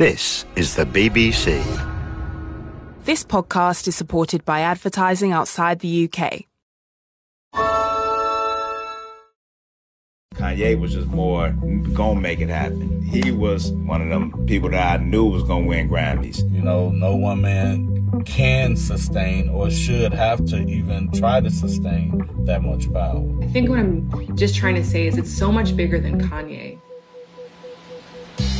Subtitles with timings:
[0.00, 1.62] This is the BBC.
[3.04, 6.46] This podcast is supported by advertising outside the UK.
[10.36, 11.50] Kanye was just more
[11.92, 13.02] gonna make it happen.
[13.02, 16.50] He was one of them people that I knew was gonna win Grammys.
[16.50, 22.26] You know, no one man can sustain or should have to even try to sustain
[22.46, 23.22] that much power.
[23.42, 26.80] I think what I'm just trying to say is it's so much bigger than Kanye.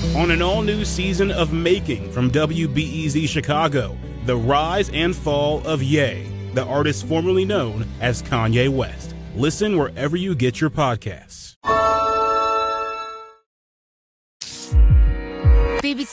[0.02, 5.82] On an all new season of Making from WBEZ Chicago, the rise and fall of
[5.82, 9.14] Ye, the artist formerly known as Kanye West.
[9.36, 11.39] Listen wherever you get your podcasts.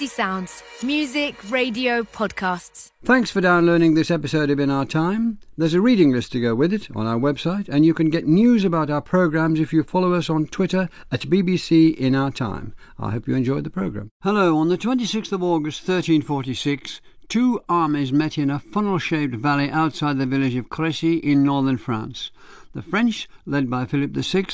[0.07, 0.63] Sounds.
[0.81, 2.91] Music, radio, podcasts.
[3.03, 5.39] Thanks for downloading this episode of In Our Time.
[5.57, 8.25] There's a reading list to go with it on our website, and you can get
[8.25, 12.73] news about our programmes if you follow us on Twitter at BBC In Our Time.
[12.97, 14.09] I hope you enjoyed the programme.
[14.23, 19.69] Hello, on the 26th of August 1346, two armies met in a funnel shaped valley
[19.69, 22.31] outside the village of Crécy in northern France.
[22.73, 24.47] The French, led by Philip VI,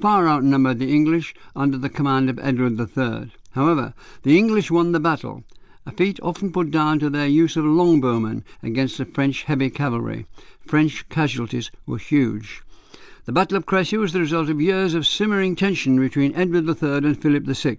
[0.00, 3.32] far outnumbered the English under the command of Edward III.
[3.52, 5.44] However, the English won the battle,
[5.86, 10.26] a feat often put down to their use of longbowmen against the French heavy cavalry.
[10.60, 12.62] French casualties were huge.
[13.24, 17.06] The Battle of Crécy was the result of years of simmering tension between Edward III
[17.06, 17.76] and Philip VI,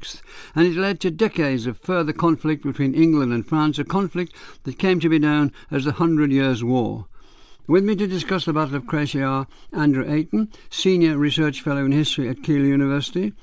[0.56, 4.78] and it led to decades of further conflict between England and France, a conflict that
[4.78, 7.08] came to be known as the Hundred Years' War.
[7.66, 11.92] With me to discuss the Battle of Crécy are Andrew Ayton, Senior Research Fellow in
[11.92, 13.34] History at Keele University,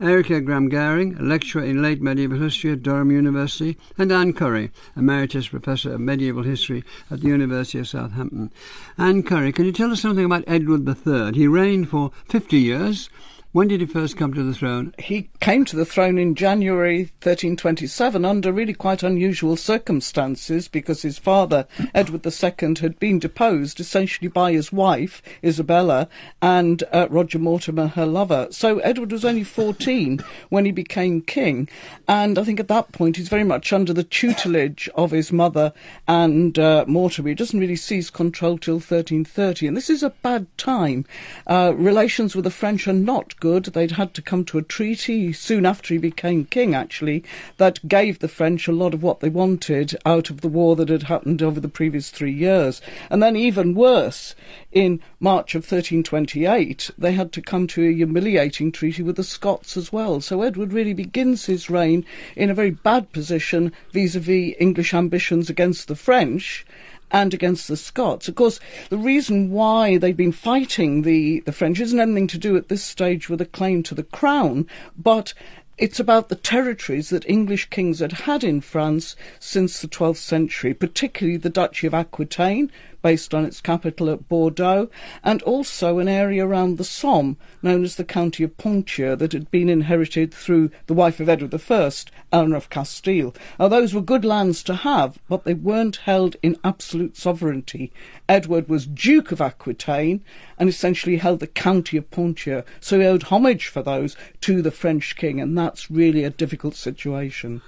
[0.00, 4.70] Erika Graham Goering, a lecturer in late medieval history at Durham University, and Anne Curry,
[4.96, 8.50] Emeritus Professor of Medieval History at the University of Southampton.
[8.96, 11.32] Anne Curry, can you tell us something about Edward III?
[11.34, 13.10] He reigned for 50 years.
[13.52, 14.94] When did he first come to the throne?
[14.96, 21.18] He came to the throne in January 1327 under really quite unusual circumstances because his
[21.18, 26.08] father, Edward II, had been deposed essentially by his wife, Isabella,
[26.40, 28.46] and uh, Roger Mortimer, her lover.
[28.52, 30.20] So Edward was only 14
[30.50, 31.68] when he became king,
[32.06, 35.72] and I think at that point he's very much under the tutelage of his mother
[36.06, 37.30] and uh, Mortimer.
[37.30, 41.04] He doesn't really seize control till 1330, and this is a bad time.
[41.48, 43.64] Uh, relations with the French are not good.
[43.64, 47.24] They'd had to come to a treaty soon after he became king, actually,
[47.56, 50.88] that gave the French a lot of what they wanted out of the war that
[50.88, 52.80] had happened over the previous three years.
[53.08, 54.34] And then, even worse,
[54.70, 59.76] in March of 1328, they had to come to a humiliating treaty with the Scots
[59.76, 60.20] as well.
[60.20, 62.04] So Edward really begins his reign
[62.36, 66.66] in a very bad position vis a vis English ambitions against the French
[67.10, 68.28] and against the Scots.
[68.28, 72.56] Of course, the reason why they've been fighting the, the French isn't anything to do
[72.56, 74.66] at this stage with a claim to the crown,
[74.96, 75.34] but
[75.80, 80.74] it's about the territories that English kings had had in France since the 12th century,
[80.74, 82.70] particularly the Duchy of Aquitaine,
[83.02, 84.88] based on its capital at Bordeaux,
[85.22, 89.50] and also an area around the Somme, known as the County of Ponthieu, that had
[89.50, 91.90] been inherited through the wife of Edward I,
[92.32, 93.34] Eleanor of Castile.
[93.58, 97.92] Now, those were good lands to have, but they weren't held in absolute sovereignty.
[98.28, 100.22] Edward was Duke of Aquitaine
[100.58, 104.70] and essentially held the County of Ponthieu, so he owed homage for those to the
[104.70, 107.62] French king, and that's really a difficult situation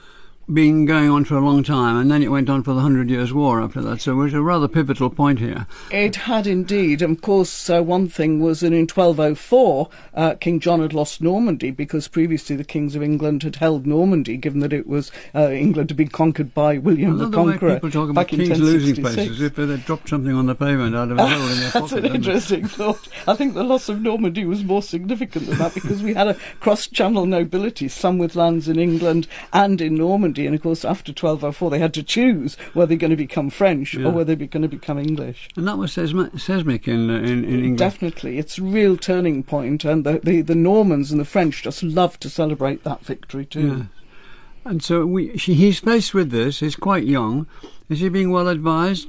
[0.52, 3.10] been going on for a long time, and then it went on for the Hundred
[3.10, 4.00] Years' War after that.
[4.00, 5.66] So it was a rather pivotal point here.
[5.90, 7.02] It had indeed.
[7.02, 11.70] Of course, uh, one thing was that in 1204, uh, King John had lost Normandy
[11.70, 15.90] because previously the kings of England had held Normandy, given that it was uh, England
[15.90, 17.74] had been conquered by William the Conqueror.
[17.74, 21.18] people talk about kings losing places if they dropped something on the pavement out of
[21.18, 21.90] a hole in their pocket.
[21.90, 23.08] That's an interesting thought.
[23.26, 26.34] I think the loss of Normandy was more significant than that because we had a
[26.60, 31.70] cross-channel nobility, some with lands in England and in Normandy and of course, after 1204,
[31.70, 34.06] they had to choose whether they're going to become French yeah.
[34.06, 35.48] or whether they're going to become English.
[35.56, 37.78] And that was seismic in, uh, in, in England.
[37.78, 38.38] Definitely.
[38.38, 42.18] It's a real turning point, and the, the, the Normans and the French just love
[42.20, 43.68] to celebrate that victory, too.
[43.68, 43.84] Yeah.
[44.64, 46.60] And so we, she, he's faced with this.
[46.60, 47.46] He's quite young.
[47.88, 49.08] Is he being well advised?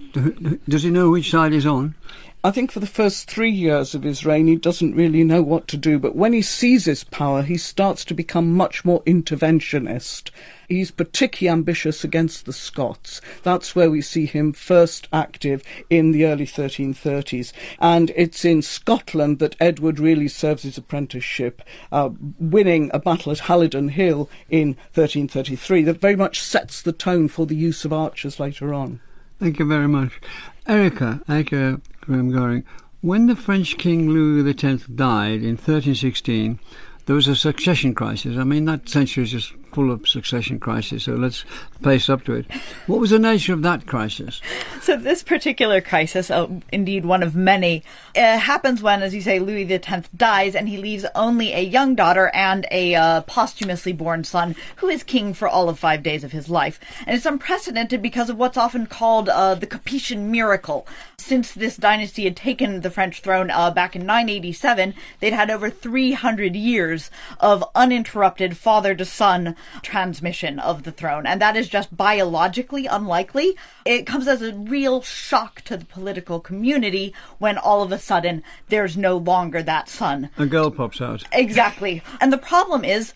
[0.68, 1.96] Does he know which side he's on?
[2.46, 5.66] I think for the first three years of his reign, he doesn't really know what
[5.70, 5.98] to do.
[5.98, 10.30] But when he seizes power, he starts to become much more interventionist.
[10.68, 13.22] He's particularly ambitious against the Scots.
[13.44, 17.54] That's where we see him first active in the early 1330s.
[17.80, 21.62] And it's in Scotland that Edward really serves his apprenticeship,
[21.94, 22.10] uh,
[22.40, 27.46] winning a battle at Halidon Hill in 1333 that very much sets the tone for
[27.46, 29.00] the use of archers later on.
[29.40, 30.20] Thank you very much.
[30.68, 32.66] Erika, Erika Graham Goering,
[33.02, 36.60] when the French King Louis X died in 1316,
[37.06, 38.38] there was a succession crisis.
[38.38, 41.46] I mean, that century is just full of succession crisis, so let's
[41.82, 42.46] face up to it.
[42.88, 44.42] What was the nature of that crisis?
[44.82, 47.84] So this particular crisis, oh, indeed one of many,
[48.16, 51.96] uh, happens when, as you say, Louis X dies, and he leaves only a young
[51.96, 56.24] daughter and a uh, posthumously born son, who is king for all of five days
[56.24, 56.80] of his life.
[57.08, 60.88] And it's unprecedented because of what's often called uh, the Capetian miracle.
[61.18, 65.70] Since this dynasty had taken the French throne uh, back in 987, they'd had over
[65.70, 67.10] 300 years
[67.40, 73.56] of uninterrupted father to son transmission of the throne, and that is just biologically unlikely.
[73.86, 78.44] It comes as a real shock to the political community when all of a sudden
[78.70, 80.30] there's no longer that son.
[80.38, 81.24] A girl pops out.
[81.32, 82.02] Exactly.
[82.20, 83.14] And the problem is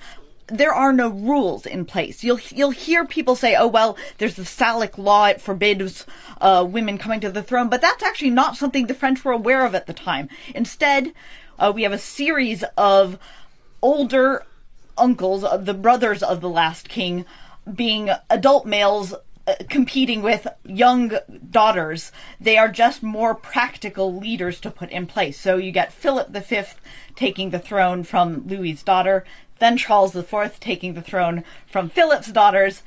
[0.48, 2.24] there are no rules in place.
[2.24, 6.06] You'll you'll hear people say, "Oh well, there's the Salic law; it forbids
[6.40, 9.66] uh, women coming to the throne," but that's actually not something the French were aware
[9.66, 10.30] of at the time.
[10.56, 11.14] Instead,
[11.60, 13.20] uh, we have a series of
[13.82, 14.46] older
[14.98, 17.26] uncles, of the brothers of the last king,
[17.74, 19.14] being adult males
[19.48, 21.18] uh, competing with young
[21.50, 22.12] daughters.
[22.40, 25.40] They are just more practical leaders to put in place.
[25.40, 26.64] So you get Philip V
[27.16, 29.24] taking the throne from Louis's daughter,
[29.60, 32.84] then Charles IV taking the throne from Philip's daughters,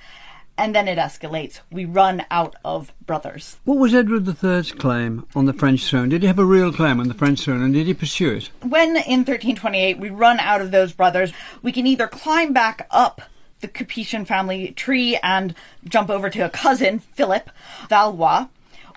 [0.61, 1.61] and then it escalates.
[1.73, 3.59] We run out of brothers.
[3.65, 6.11] What was Edward III's claim on the French throne?
[6.11, 8.51] Did he have a real claim on the French throne and did he pursue it?
[8.61, 13.23] When in 1328 we run out of those brothers, we can either climb back up
[13.61, 15.55] the Capetian family tree and
[15.85, 17.51] jump over to a cousin, Philip
[17.89, 18.49] Valois,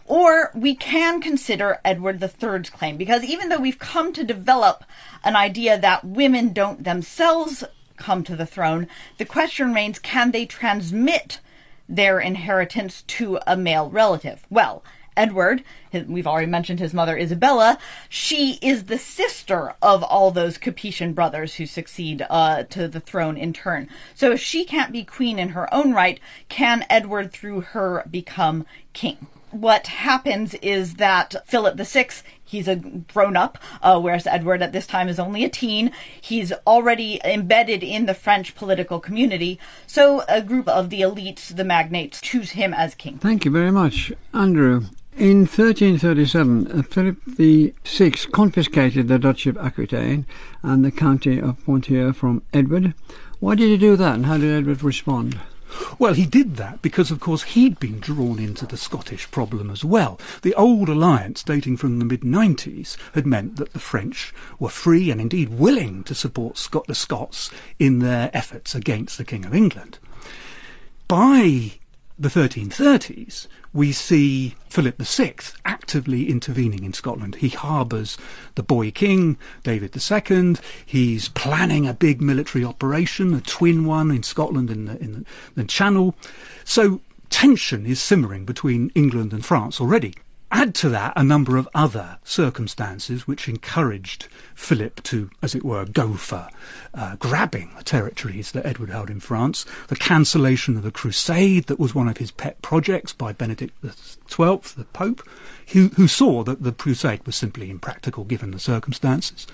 [0.06, 4.83] or we can consider Edward III's claim, because even though we've come to develop
[5.24, 7.63] an idea that women don't themselves
[7.95, 8.88] come to the throne,
[9.18, 11.39] the question remains can they transmit
[11.88, 14.45] their inheritance to a male relative?
[14.50, 14.83] Well,
[15.15, 17.77] Edward, we've already mentioned his mother Isabella,
[18.09, 23.38] she is the sister of all those Capetian brothers who succeed uh, to the throne
[23.38, 23.89] in turn.
[24.15, 26.19] So if she can't be queen in her own right,
[26.50, 29.27] can Edward through her become king?
[29.53, 32.07] what happens is that Philip VI,
[32.53, 35.91] he's a grown up, uh, whereas Edward at this time is only a teen.
[36.21, 39.59] He's already embedded in the French political community.
[39.88, 43.17] So a group of the elites, the magnates, choose him as king.
[43.17, 44.85] Thank you very much, Andrew.
[45.17, 50.25] In 1337, uh, Philip VI confiscated the Duchy of Aquitaine
[50.63, 52.94] and the county of Ponthieu from Edward.
[53.39, 55.39] Why did he do that, and how did Edward respond?
[55.99, 59.83] Well, he did that because, of course, he'd been drawn into the Scottish problem as
[59.85, 60.19] well.
[60.41, 65.11] The old alliance, dating from the mid 90s, had meant that the French were free
[65.11, 67.49] and indeed willing to support Scot- the Scots
[67.79, 69.99] in their efforts against the King of England.
[71.07, 71.73] By
[72.17, 75.35] the 1330s, we see Philip VI
[75.65, 77.35] actively intervening in Scotland.
[77.35, 78.17] He harbours
[78.55, 80.55] the boy king, David II.
[80.85, 85.25] He's planning a big military operation, a twin one in Scotland in the, in the,
[85.55, 86.15] the Channel.
[86.63, 90.13] So tension is simmering between England and France already.
[90.55, 95.83] Add to that a number of other circumstances which encouraged Philip to, as it were,
[95.83, 96.47] go for
[96.94, 101.79] uh, grabbing the territories that Edward held in France, the cancellation of the crusade that
[101.79, 105.27] was one of his pet projects by Benedict XII, the Pope,
[105.69, 109.47] who, who saw that the crusade was simply impractical given the circumstances.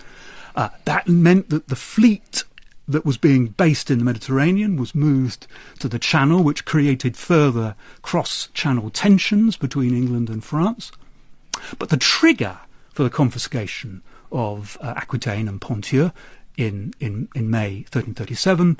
[0.54, 2.44] Uh, that meant that the fleet
[2.90, 5.46] that was being based in the Mediterranean was moved
[5.78, 10.92] to the Channel, which created further cross channel tensions between England and France.
[11.78, 12.58] But the trigger
[12.92, 16.12] for the confiscation of uh, Aquitaine and Ponthieu
[16.58, 18.78] in, in, in May 1337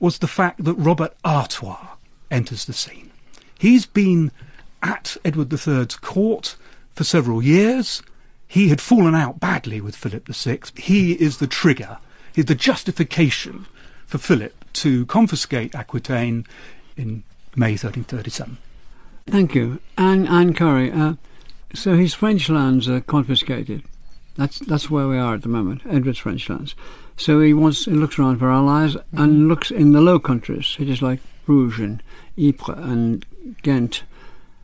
[0.00, 1.96] was the fact that Robert Artois
[2.30, 3.10] enters the scene.
[3.58, 4.32] He's been
[4.82, 6.56] at Edward III's court
[6.94, 8.02] for several years.
[8.48, 10.60] He had fallen out badly with Philip VI.
[10.76, 11.98] He is the trigger
[12.34, 13.66] is the justification
[14.06, 16.46] for Philip to confiscate Aquitaine
[16.96, 17.22] in
[17.56, 18.58] May 1337.
[19.26, 19.80] Thank you.
[19.96, 21.14] Anne, Anne Curry, uh,
[21.74, 23.82] so his French lands are confiscated.
[24.36, 26.74] That's that's where we are at the moment, Edward's French lands.
[27.16, 29.18] So he wants he looks around for allies mm-hmm.
[29.18, 32.02] and looks in the Low Countries, cities like Bruges and
[32.38, 33.26] Ypres and
[33.62, 34.04] Ghent.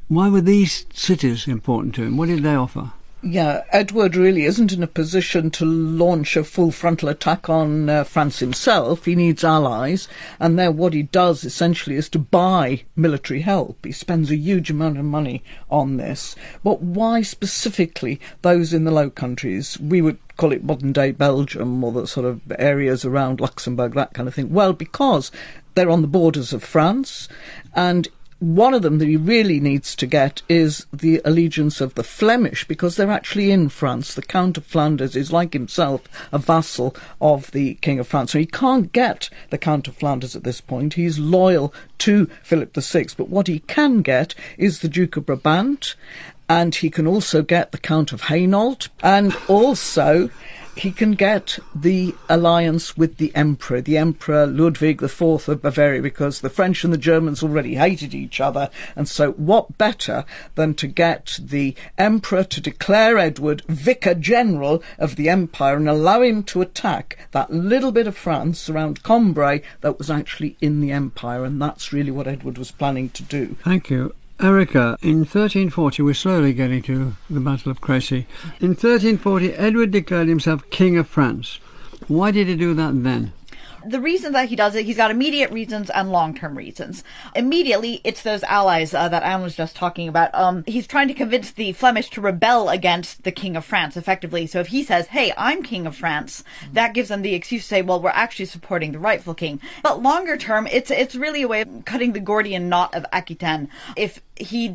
[0.08, 2.16] Why were these cities important to him?
[2.16, 2.92] What did they offer?
[3.28, 8.04] Yeah, Edward really isn't in a position to launch a full frontal attack on uh,
[8.04, 9.04] France himself.
[9.04, 10.06] He needs allies,
[10.38, 13.84] and then what he does essentially is to buy military help.
[13.84, 16.36] He spends a huge amount of money on this.
[16.62, 19.76] But why specifically those in the Low Countries?
[19.80, 24.14] We would call it modern day Belgium or the sort of areas around Luxembourg, that
[24.14, 24.52] kind of thing.
[24.52, 25.32] Well, because
[25.74, 27.28] they're on the borders of France,
[27.74, 28.06] and
[28.38, 32.68] one of them that he really needs to get is the allegiance of the Flemish
[32.68, 34.12] because they're actually in France.
[34.12, 36.02] The Count of Flanders is, like himself,
[36.32, 38.32] a vassal of the King of France.
[38.32, 40.94] So he can't get the Count of Flanders at this point.
[40.94, 43.06] He's loyal to Philip VI.
[43.16, 45.94] But what he can get is the Duke of Brabant,
[46.48, 50.30] and he can also get the Count of Hainault, and also
[50.76, 56.40] he can get the alliance with the emperor, the emperor Ludwig IV of Bavaria, because
[56.40, 58.68] the French and the Germans already hated each other.
[58.94, 65.16] And so, what better than to get the emperor to declare Edward vicar general of
[65.16, 69.98] the empire and allow him to attack that little bit of France around Cambrai that
[69.98, 71.44] was actually in the empire?
[71.44, 73.56] And that's really what Edward was planning to do.
[73.64, 74.14] Thank you.
[74.38, 78.26] Erika, in 1340, we're slowly getting to the Battle of Crécy.
[78.60, 81.58] In 1340, Edward declared himself King of France.
[82.06, 83.32] Why did he do that then?
[83.88, 87.04] the reason that he does it, he's got immediate reasons and long-term reasons.
[87.34, 90.34] Immediately, it's those allies uh, that Anne was just talking about.
[90.34, 94.46] Um, he's trying to convince the Flemish to rebel against the King of France, effectively.
[94.46, 97.68] So if he says, "Hey, I'm King of France," that gives them the excuse to
[97.68, 101.48] say, "Well, we're actually supporting the rightful king." But longer term, it's it's really a
[101.48, 103.68] way of cutting the Gordian knot of Aquitaine.
[103.96, 104.74] If he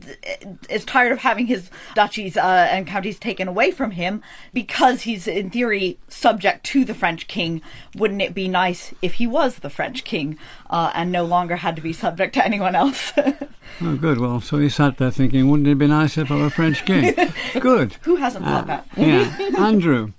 [0.70, 4.22] is tired of having his duchies uh, and counties taken away from him
[4.54, 7.62] because he's in theory subject to the French king.
[7.96, 10.38] Wouldn't it be nice if he was the French king
[10.70, 13.14] uh, and no longer had to be subject to anyone else?
[13.82, 14.20] oh, good.
[14.20, 16.86] Well, so he sat there thinking, wouldn't it be nice if I were a French
[16.86, 17.14] king?
[17.60, 17.94] good.
[18.02, 18.88] Who hasn't thought uh, that?
[18.98, 20.14] yeah, Andrew.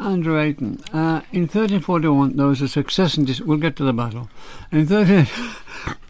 [0.00, 0.82] Andrew Ayton.
[0.92, 3.24] Uh, in 1341, there was a succession.
[3.24, 4.28] Dis- we'll get to the battle.
[4.70, 5.16] In 13,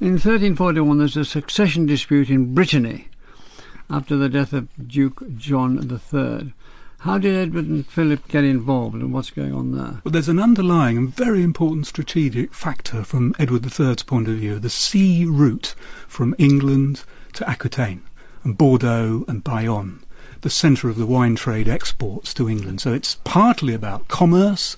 [0.01, 3.09] in 1341, there's a succession dispute in Brittany
[3.91, 6.53] after the death of Duke John III.
[6.99, 10.01] How did Edward and Philip get involved, and what's going on there?
[10.05, 14.59] Well, there's an underlying and very important strategic factor from Edward III's point of view:
[14.59, 15.75] the sea route
[16.09, 18.03] from England to Aquitaine
[18.43, 20.04] and Bordeaux and Bayonne
[20.45, 22.79] the centre of the wine trade exports to England.
[22.79, 24.77] So it's partly about commerce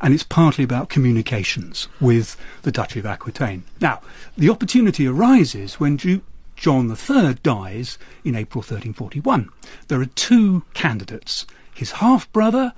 [0.00, 3.64] and it's partly about communications with the Duchy of Aquitaine.
[3.80, 4.00] Now,
[4.36, 6.22] the opportunity arises when Duke
[6.54, 9.48] John III dies in April 1341.
[9.88, 12.72] There are two candidates his half brother,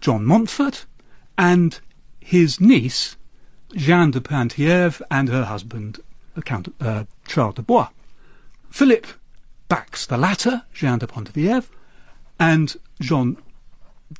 [0.00, 0.86] John Montfort,
[1.36, 1.80] and
[2.20, 3.16] his niece,
[3.74, 5.98] Jeanne de Penthièvre, and her husband,
[6.44, 7.88] Count uh, Charles de Blois.
[8.70, 9.04] Philip
[9.72, 11.70] backs the latter, Jean de Penthièvre,
[12.38, 13.38] and Jean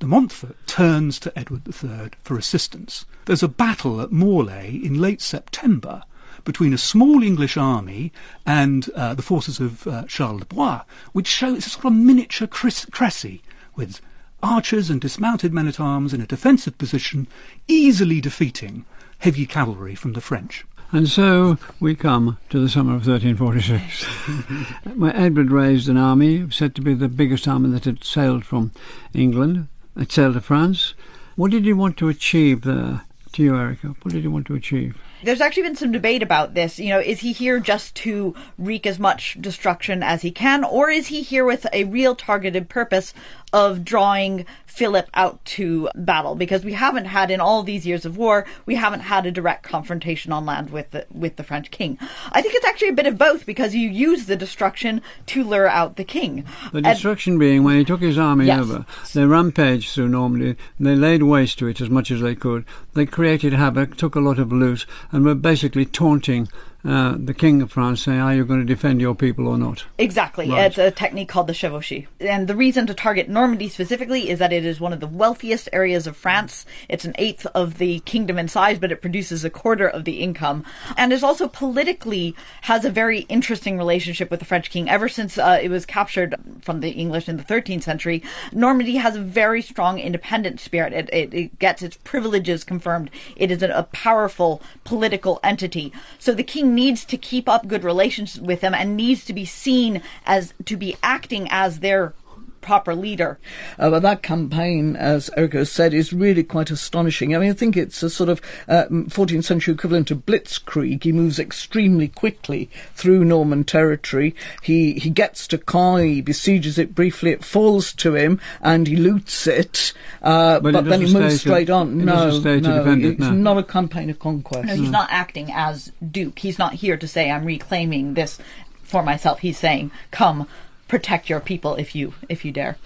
[0.01, 3.05] de Montfort turns to Edward III for assistance.
[3.27, 6.05] There's a battle at Morlaix in late September
[6.45, 8.15] between a small English army
[8.47, 11.93] and uh, the forces of uh, Charles de Blois, which shows it's a sort of
[11.93, 13.43] miniature Crécy,
[13.77, 14.01] with
[14.43, 17.27] archers and dismounted men at arms in a defensive position,
[17.69, 18.87] easily defeating
[19.19, 20.65] heavy cavalry from the French.
[20.95, 24.05] And so we come to the summer of 1346,
[24.95, 28.73] where Edward raised an army said to be the biggest army that had sailed from
[29.15, 29.69] England.
[29.97, 30.93] It sailed to France.
[31.35, 33.01] What did he want to achieve there,
[33.33, 33.95] to you, Erika?
[34.03, 34.99] What did he want to achieve?
[35.23, 36.79] There's actually been some debate about this.
[36.79, 40.91] You know, is he here just to wreak as much destruction as he can, or
[40.91, 43.15] is he here with a real targeted purpose
[43.53, 48.17] of drawing Philip out to battle because we haven't had in all these years of
[48.17, 51.99] war we haven't had a direct confrontation on land with the with the French king.
[52.31, 55.69] I think it's actually a bit of both because you use the destruction to lure
[55.69, 56.47] out the king.
[56.73, 58.61] The destruction and, being when he took his army yes.
[58.61, 62.65] over, they rampaged through Normandy, they laid waste to it as much as they could.
[62.95, 66.49] They created havoc, took a lot of loot, and were basically taunting
[66.85, 69.85] uh, the King of France saying, Are you going to defend your people or not?
[69.99, 70.51] Exactly.
[70.51, 70.67] Right.
[70.67, 72.09] It's a technique called the chevauchée.
[72.19, 75.69] And the reason to target Normandy specifically is that it is one of the wealthiest
[75.73, 76.67] areas of France.
[76.89, 80.21] It's an eighth of the kingdom in size, but it produces a quarter of the
[80.21, 80.65] income.
[80.97, 84.89] And is also politically has a very interesting relationship with the French king.
[84.89, 89.15] Ever since uh, it was captured from the English in the 13th century, Normandy has
[89.15, 90.93] a very strong independent spirit.
[90.93, 93.11] It, it, it gets its privileges confirmed.
[93.37, 95.93] It is a, a powerful political entity.
[96.19, 99.45] So the king needs to keep up good relations with them and needs to be
[99.45, 102.15] seen as to be acting as their
[102.63, 103.39] proper leader.
[103.79, 107.35] Uh, but that campaign, as Erika said, is really quite astonishing.
[107.35, 111.03] I mean, I think it's a sort of uh, 14th century equivalent of blitzkrieg.
[111.03, 114.35] He moves extremely quickly through Norman territory.
[114.63, 118.97] He he gets to Caen, he besieges it briefly, it falls to him, and he
[118.97, 119.93] loots it.
[120.23, 122.05] Uh, but, but then he moves straight to, on.
[122.05, 123.31] No, no, it's no.
[123.31, 124.67] not a campaign of conquest.
[124.67, 126.39] No, he's not acting as Duke.
[126.39, 128.39] He's not here to say, I'm reclaiming this
[128.83, 129.41] for myself.
[129.41, 130.47] He's saying, come,
[130.93, 132.77] protect your people if you if you dare.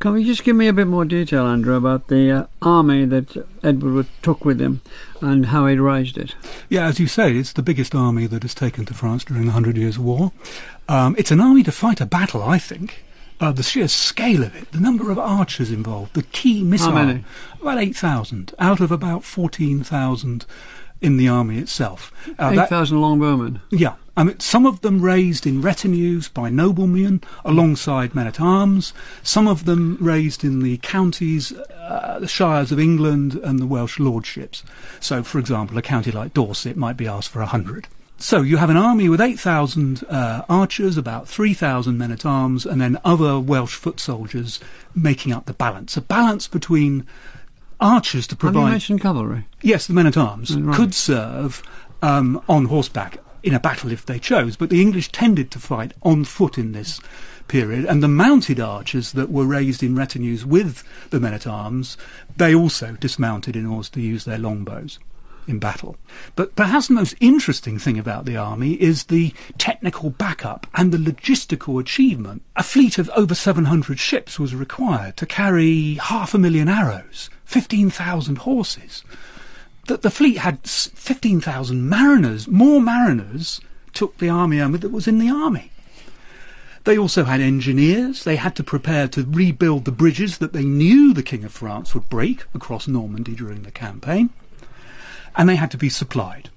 [0.00, 3.46] Can you just give me a bit more detail, Andrew, about the uh, army that
[3.62, 4.80] Edward took with him
[5.20, 6.34] and how he raised it?
[6.68, 9.52] Yeah, as you say, it's the biggest army that has taken to France during the
[9.52, 10.32] Hundred Years' War.
[10.88, 13.04] Um, it's an army to fight a battle, I think.
[13.38, 16.90] Uh, the sheer scale of it, the number of archers involved, the key missile.
[16.90, 17.24] How many?
[17.62, 20.46] About 8,000 out of about 14,000
[21.00, 22.12] in the army itself.
[22.38, 23.60] Uh, 8,000 longbowmen.
[23.70, 28.94] yeah, I mean, some of them raised in retinues by noblemen alongside men at arms.
[29.22, 33.98] Some of them raised in the counties, uh, the shires of England, and the Welsh
[33.98, 34.62] lordships.
[35.00, 37.88] So, for example, a county like Dorset might be asked for a hundred.
[38.18, 42.80] So you have an army with 8,000 uh, archers, about 3,000 men at arms, and
[42.80, 44.58] then other Welsh foot soldiers
[44.94, 45.98] making up the balance.
[45.98, 47.06] A balance between
[47.80, 48.70] archers to Have you provide.
[48.70, 49.46] mentioned cavalry?
[49.62, 50.74] Yes, the men at arms Right.
[50.76, 51.62] could serve
[52.02, 55.92] um, on horseback in a battle if they chose, but the English tended to fight
[56.02, 57.00] on foot in this
[57.48, 61.96] period, and the mounted archers that were raised in retinues with the men at arms,
[62.36, 64.98] they also dismounted in order to use their longbows
[65.46, 65.96] in battle.
[66.34, 70.98] But perhaps the most interesting thing about the army is the technical backup and the
[70.98, 72.42] logistical achievement.
[72.56, 78.38] A fleet of over 700 ships was required to carry half a million arrows, 15,000
[78.38, 79.02] horses.
[79.86, 83.60] That the fleet had 15,000 mariners, more mariners
[83.94, 85.70] took the army army that was in the army.
[86.84, 88.22] They also had engineers.
[88.22, 91.94] They had to prepare to rebuild the bridges that they knew the King of France
[91.94, 94.30] would break across Normandy during the campaign.
[95.34, 96.50] And they had to be supplied,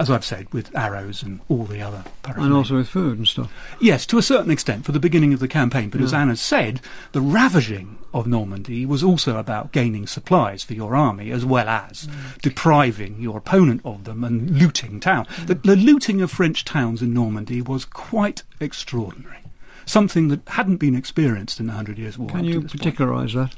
[0.00, 3.52] as I've said, with arrows and all the other And also with food and stuff.
[3.82, 5.90] Yes, to a certain extent for the beginning of the campaign.
[5.90, 6.22] But as Yeah.
[6.22, 6.80] Anna said,
[7.12, 12.08] the ravaging of Normandy was also about gaining supplies for your army as well as
[12.40, 15.26] depriving your opponent of them and looting town.
[15.44, 19.36] The, the looting of French towns in Normandy was quite extraordinary.
[19.84, 22.30] Something that hadn't been experienced in the Hundred Years' War.
[22.30, 23.54] Can you particularise that?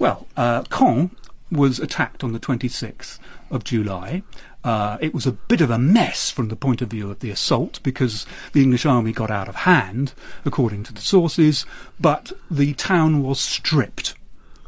[0.00, 1.10] Well, uh, Caen
[1.50, 4.22] was attacked on the 26th of July.
[4.66, 7.30] Uh, it was a bit of a mess from the point of view of the
[7.30, 10.12] assault because the English army got out of hand,
[10.44, 11.64] according to the sources,
[12.00, 14.16] but the town was stripped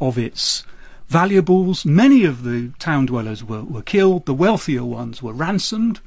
[0.00, 0.62] of its
[1.08, 1.84] valuables.
[1.84, 5.98] Many of the town dwellers were, were killed, the wealthier ones were ransomed.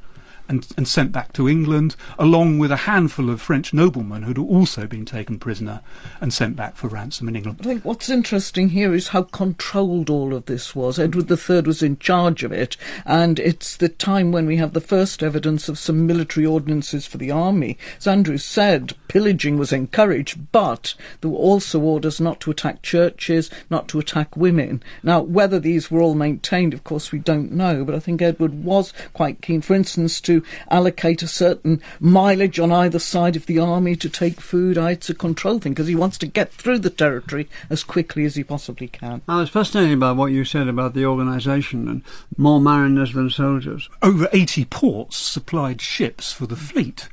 [0.51, 4.85] And, and sent back to England, along with a handful of French noblemen who'd also
[4.85, 5.79] been taken prisoner
[6.19, 7.59] and sent back for ransom in England.
[7.61, 10.99] I think what's interesting here is how controlled all of this was.
[10.99, 14.81] Edward III was in charge of it, and it's the time when we have the
[14.81, 17.77] first evidence of some military ordinances for the army.
[17.97, 23.49] As Andrew said, pillaging was encouraged, but there were also orders not to attack churches,
[23.69, 24.83] not to attack women.
[25.01, 28.65] Now, whether these were all maintained, of course, we don't know, but I think Edward
[28.65, 33.59] was quite keen, for instance, to allocate a certain mileage on either side of the
[33.59, 34.77] army to take food.
[34.77, 38.25] I, it's a control thing because he wants to get through the territory as quickly
[38.25, 39.21] as he possibly can.
[39.27, 42.01] I was fascinated by what you said about the organisation and
[42.37, 43.89] more mariners than soldiers.
[44.01, 47.07] over 80 ports supplied ships for the fleet,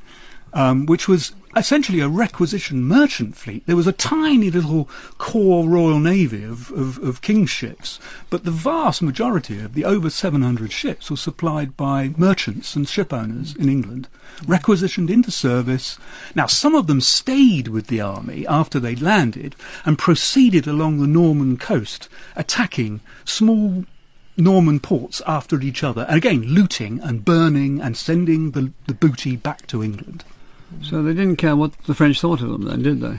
[0.53, 3.66] um, which was essentially a requisition merchant fleet.
[3.66, 7.99] There was a tiny little core Royal Navy of, of, of king's ships,
[8.31, 13.12] but the vast majority of the over 700 ships were supplied by merchants and ship
[13.12, 14.09] owners in England,
[14.47, 15.99] requisitioned into service.
[16.35, 21.07] Now, some of them stayed with the army after they'd landed and proceeded along the
[21.07, 23.85] Norman coast, attacking small
[24.37, 29.35] Norman ports after each other, and again looting and burning and sending the, the booty
[29.35, 30.25] back to England.
[30.83, 33.18] So they didn't care what the French thought of them then, did they?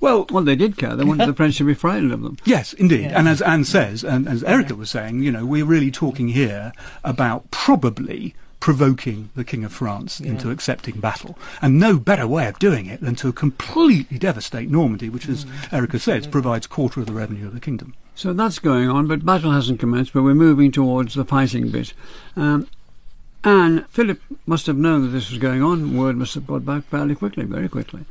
[0.00, 0.94] Well, well, they did care.
[0.94, 2.36] They wanted the French to be frightened of them.
[2.44, 3.06] Yes, indeed.
[3.06, 6.72] And as Anne says, and as Erika was saying, you know, we're really talking here
[7.02, 11.38] about probably provoking the King of France into accepting battle.
[11.62, 15.98] And no better way of doing it than to completely devastate Normandy, which, as Erika
[15.98, 17.94] says, provides quarter of the revenue of the kingdom.
[18.14, 21.92] So that's going on, but battle hasn't commenced, but we're moving towards the fighting bit.
[22.34, 22.66] Um,
[23.44, 25.96] and Philip must have known that this was going on.
[25.96, 28.04] Word must have got back fairly quickly, very quickly.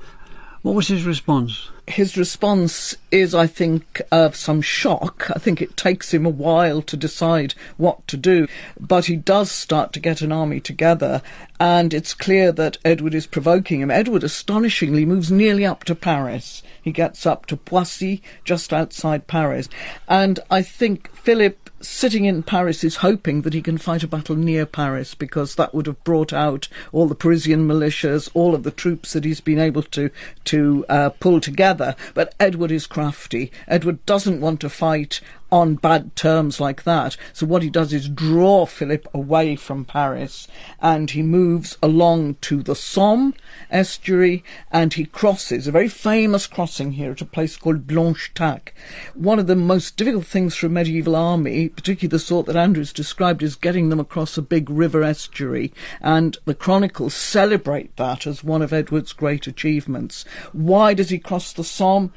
[0.63, 1.70] What was his response?
[1.88, 5.32] His response is, I think, of some shock.
[5.34, 9.50] I think it takes him a while to decide what to do, but he does
[9.50, 11.22] start to get an army together,
[11.60, 13.92] and it's clear that Edward is provoking him.
[13.92, 16.63] Edward astonishingly moves nearly up to Paris.
[16.82, 19.70] He gets up to Poissy, just outside Paris,
[20.10, 24.36] and I think Philip sitting in Paris is hoping that he can fight a battle
[24.36, 28.72] near Paris because that would have brought out all the Parisian militias, all of the
[28.72, 30.10] troops that he's been able to
[30.46, 31.96] to uh, pull together.
[32.13, 33.52] But Edward is crafty.
[33.68, 37.16] Edward doesn't want to fight on bad terms like that.
[37.34, 40.48] So what he does is draw Philip away from Paris
[40.82, 43.34] and he moves along to the Somme
[43.70, 48.74] estuary and he crosses a very famous crossing here at a place called Blanchetaque.
[49.14, 52.94] One of the most difficult things for a medieval army, particularly the sort that Andrew's
[52.94, 58.44] described, is getting them across a big river estuary and the chronicles celebrate that as
[58.44, 60.26] one of Edward's great achievements.
[60.52, 62.12] Why does he cross the Somme?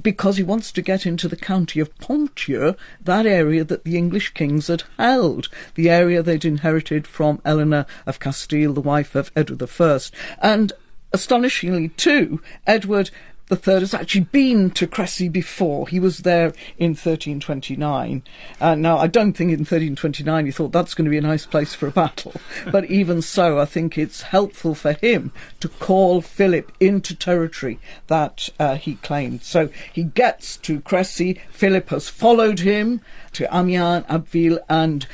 [0.00, 4.34] Because he wants to get into the county of Ponthieu, that area that the English
[4.34, 9.62] kings had held, the area they'd inherited from Eleanor of Castile, the wife of Edward
[9.62, 10.00] I.
[10.40, 10.72] And
[11.12, 13.10] astonishingly, too, Edward
[13.48, 15.88] the third has actually been to Crécy before.
[15.88, 18.22] He was there in 1329.
[18.60, 21.44] Uh, now, I don't think in 1329 he thought that's going to be a nice
[21.44, 22.32] place for a battle.
[22.72, 28.48] but even so, I think it's helpful for him to call Philip into territory that
[28.58, 29.42] uh, he claimed.
[29.42, 31.40] So he gets to Crécy.
[31.50, 33.00] Philip has followed him
[33.32, 35.06] to Amiens, Abbeville, and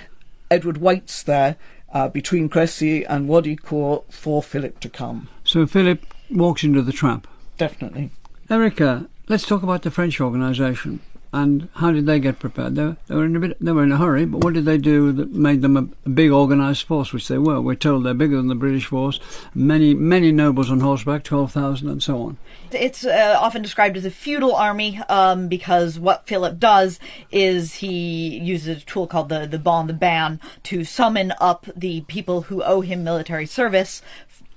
[0.51, 1.57] Edward waits there
[1.93, 5.29] uh, between Crécy and Wadicourt for Philip to come.
[5.45, 7.27] So Philip walks into the trap.
[7.57, 8.11] Definitely.
[8.51, 11.01] Erica, let's talk about the French organisation
[11.33, 12.75] and how did they get prepared?
[12.75, 14.79] They, they, were in a bit, they were in a hurry, but what did they
[14.79, 17.61] do that made them a, a big organised force, which they were?
[17.61, 19.21] We're told they're bigger than the British force.
[19.55, 22.39] Many, many nobles on horseback, twelve thousand, and so on.
[22.73, 26.99] It's uh, often described as a feudal army um, because what Philip does
[27.31, 32.03] is he uses a tool called the the bon the ban to summon up the
[32.03, 34.03] people who owe him military service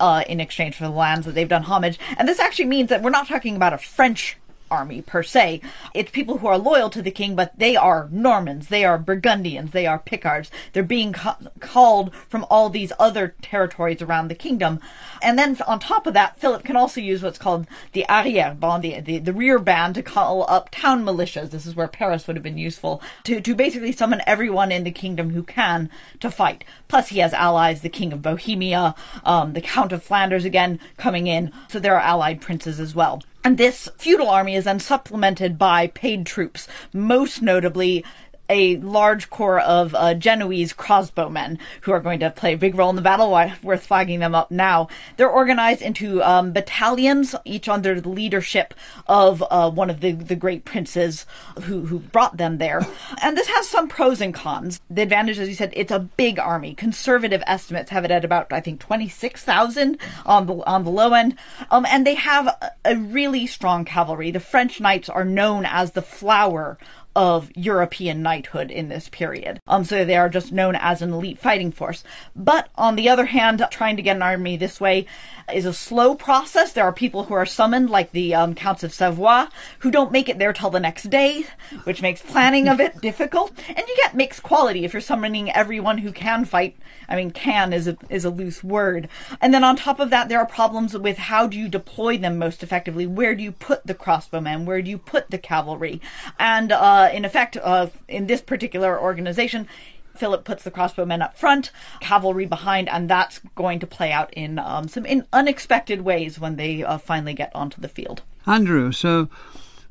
[0.01, 1.97] uh, in exchange for the lands that they've done homage.
[2.17, 4.35] And this actually means that we're not talking about a French
[4.71, 5.61] army per se.
[5.93, 9.71] It's people who are loyal to the king, but they are Normans, they are Burgundians,
[9.71, 10.49] they are Picards.
[10.73, 14.79] They're being ca- called from all these other territories around the kingdom.
[15.21, 18.81] And then on top of that, Philip can also use what's called the arrière ban,
[18.81, 21.51] the, the, the, rear band, to call up town militias.
[21.51, 24.91] This is where Paris would have been useful to, to basically summon everyone in the
[24.91, 25.89] kingdom who can
[26.21, 26.63] to fight.
[26.87, 31.27] Plus, he has allies, the King of Bohemia, um, the Count of Flanders again coming
[31.27, 31.51] in.
[31.67, 33.21] So there are allied princes as well.
[33.43, 38.05] And this feudal army is then supplemented by paid troops, most notably
[38.51, 42.89] a large corps of uh, Genoese crossbowmen who are going to play a big role
[42.89, 43.31] in the battle.
[43.63, 44.89] Worth flagging them up now.
[45.15, 48.73] They're organized into um, battalions, each under the leadership
[49.07, 51.25] of uh, one of the, the great princes
[51.63, 52.85] who, who brought them there.
[53.21, 54.81] And this has some pros and cons.
[54.89, 56.73] The advantage, as you said, it's a big army.
[56.73, 61.37] Conservative estimates have it at about, I think, 26,000 on the, on the low end.
[61.69, 64.31] Um, and they have a really strong cavalry.
[64.31, 66.77] The French knights are known as the flower
[67.15, 69.59] of European knighthood in this period.
[69.67, 72.03] Um, so they are just known as an elite fighting force.
[72.35, 75.05] But on the other hand, trying to get an army this way
[75.53, 76.71] is a slow process.
[76.71, 79.45] There are people who are summoned, like the um, Counts of Savoy,
[79.79, 81.45] who don't make it there till the next day,
[81.83, 83.51] which makes planning of it difficult.
[83.67, 86.77] And you get mixed quality if you're summoning everyone who can fight.
[87.09, 89.09] I mean, can is a, is a loose word.
[89.41, 92.37] And then on top of that, there are problems with how do you deploy them
[92.37, 93.05] most effectively?
[93.05, 94.65] Where do you put the crossbowmen?
[94.65, 96.01] Where do you put the cavalry?
[96.39, 99.67] And uh, in effect, uh, in this particular organization,
[100.15, 104.59] Philip puts the crossbowmen up front, cavalry behind, and that's going to play out in
[104.59, 108.21] um, some in unexpected ways when they uh, finally get onto the field.
[108.45, 109.29] Andrew, so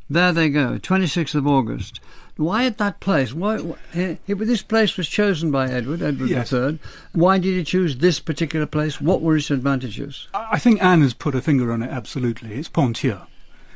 [0.08, 2.00] there they go, 26th of August.
[2.36, 3.34] Why at that place?
[3.34, 6.52] Why, why this place was chosen by Edward, Edward yes.
[6.52, 6.78] III.
[7.12, 9.00] Why did he choose this particular place?
[9.00, 10.26] What were its advantages?
[10.32, 11.90] I think Anne has put a finger on it.
[11.90, 13.20] Absolutely, it's Ponthieu.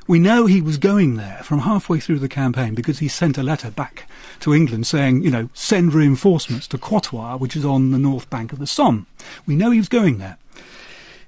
[0.07, 3.43] We know he was going there from halfway through the campaign because he sent a
[3.43, 4.09] letter back
[4.41, 8.53] to England saying, you know, send reinforcements to Crotoy, which is on the north bank
[8.53, 9.07] of the Somme.
[9.47, 10.37] We know he was going there.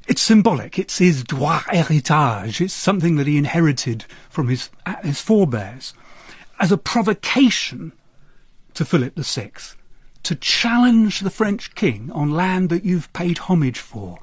[0.07, 0.79] It's symbolic.
[0.79, 2.61] It's his droit héritage.
[2.61, 5.95] It's something that he inherited from his, uh, his forebears
[6.61, 7.93] as a provocation
[8.75, 9.53] to Philip VI
[10.23, 14.19] to challenge the French king on land that you've paid homage for.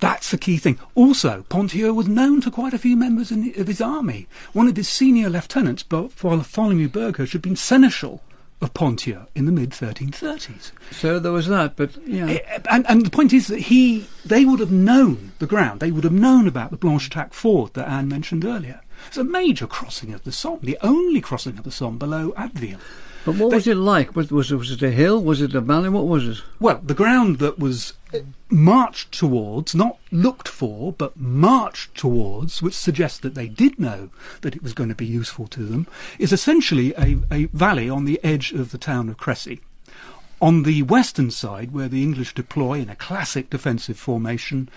[0.00, 0.78] That's the key thing.
[0.94, 4.26] Also, Ponthieu was known to quite a few members in, of his army.
[4.52, 8.22] One of his senior lieutenants, Bartholomew Burghersh, had been seneschal
[8.62, 10.72] of Ponthieu in the mid 1330s.
[10.90, 12.26] So there was that, but yeah.
[12.28, 15.80] Eh, and, and the point is that he, they would have known the ground.
[15.80, 18.80] They would have known about the Blanchetaque ford that Anne mentioned earlier.
[19.06, 22.80] It's a major crossing of the Somme, the only crossing of the Somme below Abbeville.
[23.24, 24.16] But what they, was it like?
[24.16, 25.22] Was, was, it, was it a hill?
[25.22, 25.88] Was it a valley?
[25.88, 26.42] What was it?
[26.58, 27.94] Well, the ground that was
[28.48, 34.56] marched towards, not looked for, but marched towards, which suggests that they did know that
[34.56, 35.86] it was going to be useful to them,
[36.18, 39.60] is essentially a, a valley on the edge of the town of Crécy.
[40.40, 44.70] On the western side, where the English deploy in a classic defensive formation,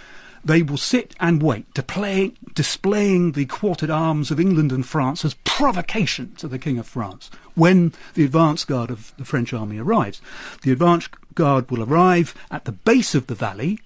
[0.46, 5.36] they will sit and wait, displaying, displaying the quartered arms of England and France as
[5.44, 7.30] provocation to the King of France.
[7.56, 10.22] When the advance guard of the French army arrives,
[10.64, 13.80] the advance guard will arrive at the base of the valley.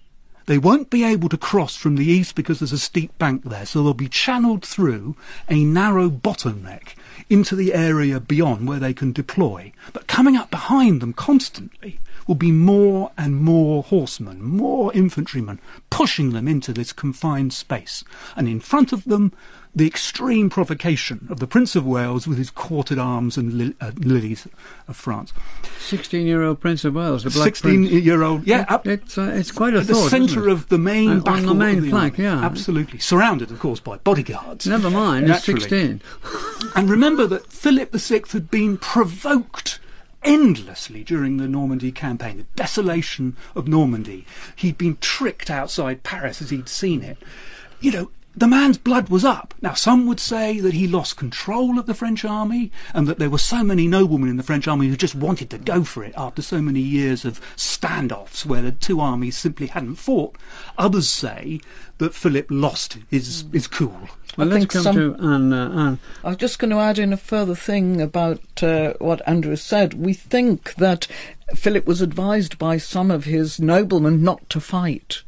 [0.47, 3.65] They won't be able to cross from the east because there's a steep bank there,
[3.65, 5.17] so they'll be channeled through
[5.49, 6.95] a narrow bottleneck
[7.29, 9.73] into the area beyond where they can deploy.
[9.91, 16.31] But coming up behind them constantly will be more and more horsemen, more infantrymen, pushing
[16.31, 18.05] them into this confined space.
[18.37, 19.33] And in front of them,
[19.75, 23.91] the extreme provocation of the Prince of Wales with his quartered arms and li- uh,
[23.97, 24.47] lilies
[24.87, 25.33] of France.
[25.79, 28.03] 16 year old Prince of Wales, the Black 16 Prince.
[28.05, 28.61] year old, yeah.
[28.61, 30.09] It- up- it's, uh, it's quite a at the thought.
[30.09, 32.43] centre of the main And battle On the main flank, yeah.
[32.43, 32.99] Absolutely.
[32.99, 34.65] Surrounded, of course, by bodyguards.
[34.65, 35.61] Never mind, it's Naturally.
[35.61, 36.01] 16.
[36.75, 39.79] And remember that Philip VI had been provoked
[40.23, 44.25] endlessly during the Normandy campaign, the desolation of Normandy.
[44.55, 47.17] He'd been tricked outside Paris as he'd seen it.
[47.79, 49.55] You know, the man's blood was up.
[49.63, 53.31] Now, some would say that he lost control of the French army and that there
[53.31, 56.13] were so many noblemen in the French army who just wanted to go for it
[56.15, 60.35] after so many years of standoffs where the two armies simply hadn't fought.
[60.77, 61.59] Others say
[61.97, 64.07] that Philip lost his, his cool.
[64.37, 65.51] Well, I let's think come some- to Anne.
[65.53, 65.99] Uh, Anne.
[66.23, 69.95] I was just going to add in a further thing about uh, what Andrew said.
[69.95, 71.07] We think that
[71.55, 75.23] Philip was advised by some of his noblemen not to fight.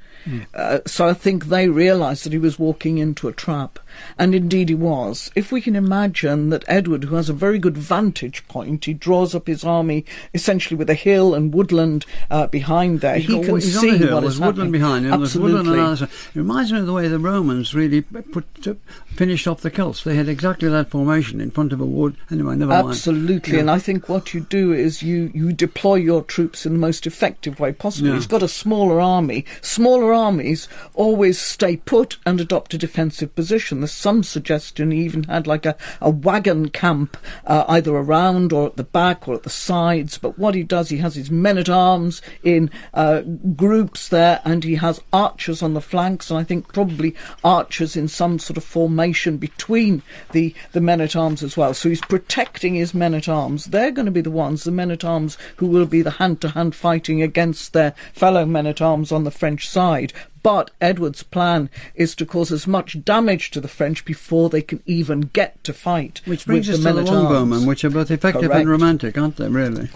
[0.53, 3.79] Uh, so I think they realised that he was walking into a trap,
[4.17, 5.31] and indeed he was.
[5.35, 9.33] If we can imagine that Edward, who has a very good vantage point, he draws
[9.35, 13.17] up his army essentially with a hill and woodland uh, behind there.
[13.17, 14.71] He's he got- can see hill, what is woodland happening.
[14.71, 15.11] behind him.
[15.11, 15.75] Woodland Absolutely.
[15.77, 16.09] the other side.
[16.35, 18.73] It reminds me of the way the Romans really put uh,
[19.07, 20.03] finished off the Celts.
[20.03, 22.15] They had exactly that formation in front of a wood.
[22.31, 22.87] Anyway, never mind.
[22.89, 23.59] Absolutely, Yeah.
[23.59, 27.05] and I think what you do is you, you deploy your troops in the most
[27.07, 28.09] effective way possible.
[28.09, 28.15] Yeah.
[28.15, 29.45] He's got a smaller army.
[29.61, 33.78] Smaller armies always stay put and adopt a defensive position.
[33.79, 38.67] There's some suggestion he even had like a, a wagon camp uh, either around or
[38.67, 40.17] at the back or at the sides.
[40.17, 43.21] But what he does, he has his men at arms in uh,
[43.55, 48.07] groups there, and he has archers on the flanks, and I think probably archers in
[48.07, 51.73] some sort of formation between the, the men at arms as well.
[51.73, 53.65] So he's protecting his men at arms.
[53.65, 56.41] They're going to be the ones, the men at arms, who will be the hand
[56.41, 60.13] to hand fighting against their fellow men at arms on the French side.
[60.43, 64.81] But Edward's plan is to cause as much damage to the French before they can
[64.85, 66.21] even get to fight.
[66.25, 68.59] Which brings with us the to the longbowmen, which are both effective Correct.
[68.61, 69.89] and romantic, aren't they, really?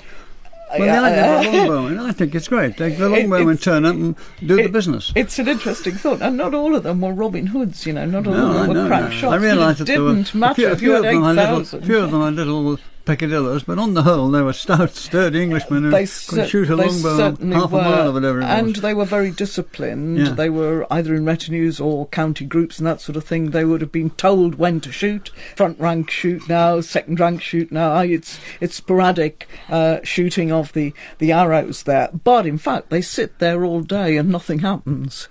[0.77, 2.77] Well, Yeah, the idea of uh, a longbowman, I think it's great.
[2.77, 5.11] They, the It- longbowmen turn up and do the business.
[5.15, 7.85] It's an interesting thought, and not all of them were Robin Hoods.
[7.85, 9.09] You know, not all No, of I them were know, crack no.
[9.11, 9.33] shots.
[9.33, 11.03] I but realise it that there were didn't a few, a if few you of
[11.05, 14.53] had them little, few of them are little peccadillos, but on the whole, they were
[14.53, 18.41] stout, sturdy Englishmen who They, could shoot a longbow half were, a mile or whatever
[18.41, 18.81] it and was.
[18.81, 20.17] they were very disciplined.
[20.17, 20.29] Yeah.
[20.29, 23.51] They were either in retinues or county groups and that sort of thing.
[23.51, 25.31] They would have been told when to shoot.
[25.55, 27.99] Front rank shoot now, second rank shoot now.
[27.99, 33.39] It's it's sporadic uh, shooting of the the arrows there, but in fact they sit
[33.39, 35.27] there all day and nothing happens.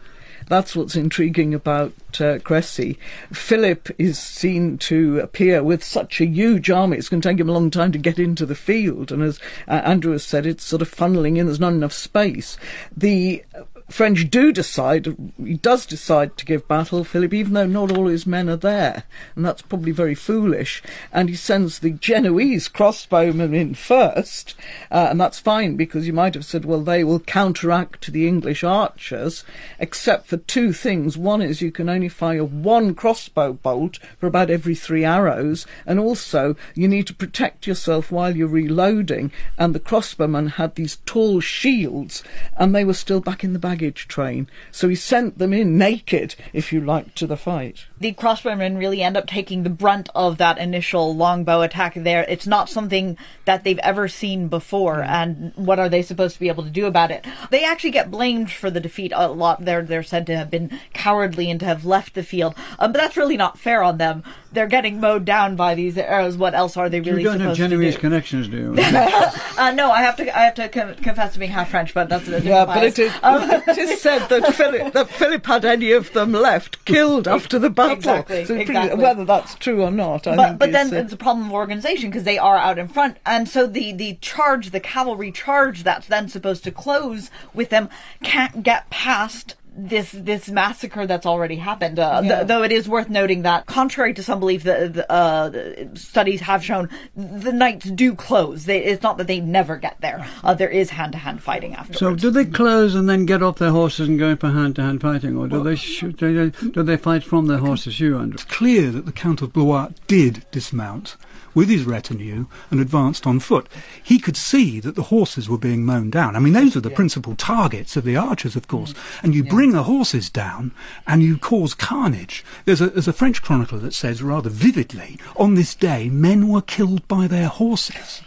[0.53, 2.99] That's what's intriguing about uh, Crécy.
[3.33, 7.49] Philip is seen to appear with such a huge army, it's going to take him
[7.49, 9.11] a long time to get into the field.
[9.11, 12.59] And as uh, Andrew has said, it's sort of funneling in, there's not enough space.
[12.95, 13.43] The
[13.93, 18.27] French do decide, he does decide to give battle, Philip, even though not all his
[18.27, 19.05] men are there.
[19.37, 20.83] And that's probably very foolish.
[21.13, 24.55] And he sends the Genoese crossbowmen in first.
[24.91, 28.65] Uh, and that's fine because you might have said, well, they will counteract the English
[28.65, 29.45] archers,
[29.79, 31.19] except for two things.
[31.19, 35.67] One is you can only fire one crossbow bolt for about every three arrows.
[35.87, 39.33] And also, you need to protect yourself while you're reloading.
[39.59, 42.23] And the crossbowmen had these tall shields,
[42.57, 44.49] and they were still back in the baggage train.
[44.71, 47.87] So he sent them in naked, if you like, to the fight.
[47.99, 52.25] the crossbowmen really end up taking the brunt of that initial longbow attack there.
[52.29, 56.49] It's not something that they've ever seen before, and what are they supposed to be
[56.49, 57.25] able to do about it?
[57.51, 59.65] They actually get blamed for the defeat a lot.
[59.65, 63.01] They're they're said to have been cowardly and to have left the field, um, but
[63.01, 64.23] that's really not fair on them.
[64.53, 66.37] They're getting mowed down by these arrows.
[66.37, 68.01] What else are they really supposed you don't have supposed to Genovese do?
[68.01, 68.75] connections, do you?
[69.59, 72.09] uh, no, I have to I have to con- confess to being half French, but
[72.09, 72.99] that's a different Yeah, but bias.
[72.99, 76.85] it is, Um, it is said that Philip, that Philip had any of them left
[76.85, 77.93] killed after the battle.
[77.97, 79.03] Exactly, So exactly.
[79.03, 82.11] whether that's true or not, I but but then uh, it's a problem of organization
[82.11, 86.07] because they are out in front, and so the the charge, the cavalry charge that's
[86.07, 87.89] then supposed to close with them
[88.23, 91.99] can't get past this this massacre that's already happened.
[91.99, 92.37] Uh, Yeah.
[92.37, 95.91] th- though it is worth noting that, contrary to some belief, the, the, uh, the
[95.95, 98.65] studies have shown the knights do close.
[98.65, 100.27] They, it's not that they never get there.
[100.45, 101.99] Uh, there is hand to hand fighting afterwards.
[102.01, 105.01] So, do they close and then get off their horses and go in for hand-to-hand
[105.01, 106.17] fighting, or do they shoot?
[106.19, 107.99] Do they, do they fight from their horses?
[108.01, 108.35] You, Andrew?
[108.35, 111.17] It's clear that the Count of Blois did dismount
[111.55, 113.69] with his retinue and advanced on foot.
[114.03, 116.37] He could see that the horses were being mown down.
[116.37, 118.93] I mean, those are the principal targets of the archers, of course.
[118.93, 119.25] Mm.
[119.25, 120.73] And you bring the horses down
[121.07, 122.45] and you cause carnage.
[122.65, 126.63] There's a, there's a French chronicler that says rather vividly, on this day, men were
[126.63, 128.23] killed by their horses.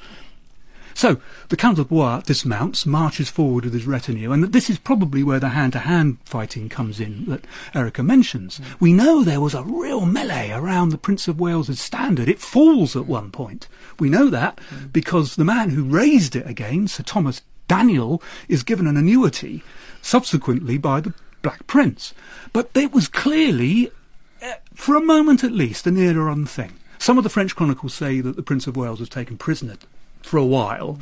[0.96, 1.18] So
[1.50, 5.42] the Count of Blois dismounts, marches forward with his retinue, and this is probably where
[5.42, 8.62] the hand-to-hand fighting comes in that Erika mentions.
[8.80, 12.30] We know there was a real melee around the Prince of Wales's standard.
[12.30, 13.68] It falls at one point.
[14.00, 14.60] We know that
[14.94, 19.64] because the man who raised it again, Sir Thomas Daniel, is given an annuity
[20.02, 22.14] subsequently by the Black Prince.
[22.54, 23.92] But it was clearly,
[24.42, 26.72] uh, for a moment at least, a near-run thing.
[27.00, 29.76] Some of the French chronicles say that the Prince of Wales was taken prisoner
[30.26, 31.00] for a while.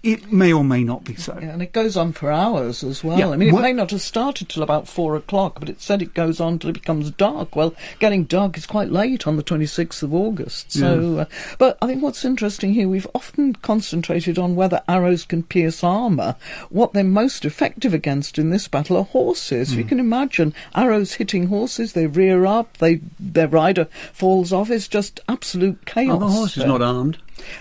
[0.00, 1.36] It may or may not be so.
[1.42, 3.18] Yeah, and it goes on for hours as well.
[3.18, 6.00] Yeah, I mean, it may not have started till about four o'clock, but it said
[6.00, 7.56] it goes on till it becomes dark.
[7.56, 10.70] Well, getting dark is quite late on the 26th of August.
[10.70, 11.24] So, uh,
[11.58, 16.36] but I think what's interesting here, we've often concentrated on whether arrows can pierce armour.
[16.70, 19.72] What they're most effective against in this battle are horses.
[19.72, 19.78] Hmm.
[19.80, 24.70] You can imagine arrows hitting horses, they rear up, they their rider falls off.
[24.70, 26.16] It's just absolute chaos.
[26.16, 27.18] Oh, the horse is not armed.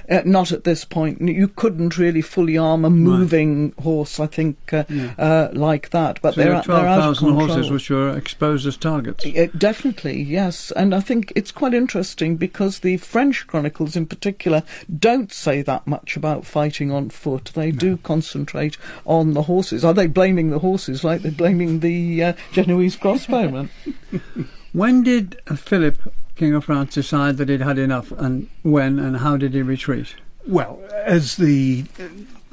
[0.09, 1.21] Uh, not at this point.
[1.21, 4.83] You couldn't really fully arm a moving horse, I think, uh,
[5.17, 6.21] uh, like that.
[6.21, 9.25] But So there are out- they're out of 12,000 horses which were exposed as targets.
[9.25, 10.71] Uh, definitely, yes.
[10.71, 14.63] And I think it's quite interesting because the French chronicles in particular
[14.99, 17.51] don't say that much about fighting on foot.
[17.53, 19.83] They do concentrate on the horses.
[19.85, 23.69] Are they blaming the horses like they're blaming the uh, Genoese crossbowmen?
[24.73, 25.97] When did uh, Philip,
[26.37, 30.15] King of France, decide that he'd had enough, and when and how did he retreat?
[30.45, 31.85] Well, as the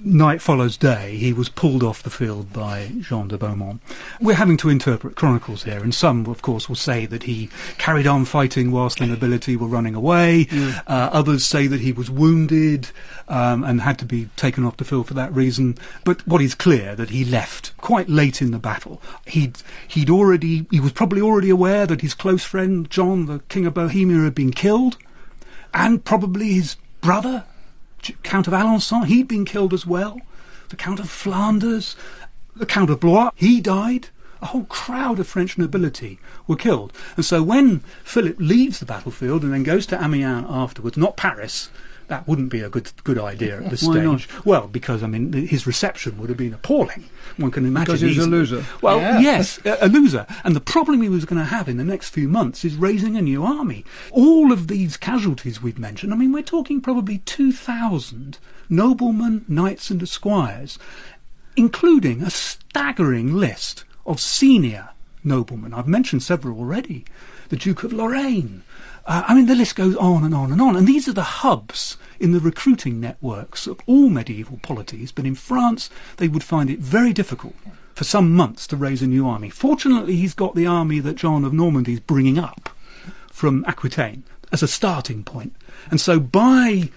[0.04, 3.80] night follows day, he was pulled off the field by Jean de Beaumont.
[4.20, 8.06] We're having to interpret chronicles here, and some, of course, will say that he carried
[8.06, 10.46] on fighting whilst the nobility were running away.
[10.86, 12.88] Uh, others say that he was wounded
[13.28, 15.76] um, and had to be taken off the field for that reason.
[16.04, 19.00] But what is clear that he left quite late in the battle.
[19.26, 23.66] He'd he'd already he was probably already aware that his close friend John, the King
[23.66, 24.96] of Bohemia, had been killed,
[25.72, 27.44] and probably his brother
[28.22, 30.20] Count of Alençon, he'd been killed as well.
[30.68, 31.96] The Count of Flanders,
[32.56, 34.08] the Count of Blois, he died.
[34.42, 36.92] A whole crowd of French nobility were killed.
[37.16, 41.70] And so when Philip leaves the battlefield and then goes to Amiens afterwards, not Paris,
[42.08, 44.28] that wouldn't be a good good idea at this Why stage.
[44.44, 47.04] Well, because I mean his reception would have been appalling.
[47.36, 47.94] One can imagine.
[47.94, 48.64] Because he's a loser.
[48.80, 49.18] Well, Yeah.
[49.18, 50.26] yes, a, a loser.
[50.44, 53.16] And the problem he was going to have in the next few months is raising
[53.16, 53.84] a new army.
[54.12, 58.38] All of these casualties we've mentioned, I mean, we're talking probably 2,000
[58.68, 60.78] noblemen, knights, and esquires,
[61.56, 64.90] including a staggering list of senior
[65.24, 65.74] noblemen.
[65.74, 67.04] I've mentioned several already.
[67.48, 68.62] The Duke of Lorraine.
[69.06, 70.76] Uh, I mean, the list goes on and on and on.
[70.76, 75.12] And these are the hubs in the recruiting networks of all medieval polities.
[75.12, 77.54] But in France, they would find it very difficult
[77.94, 79.50] for some months to raise a new army.
[79.50, 82.70] Fortunately, he's got the army that John of Normandy is bringing up
[83.30, 85.54] from Aquitaine as a starting point.
[85.90, 86.90] And so by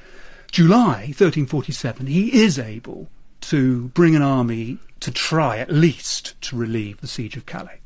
[0.51, 3.09] July 1347, he is able
[3.41, 7.79] to bring an army to try at least to relieve the siege of Calais.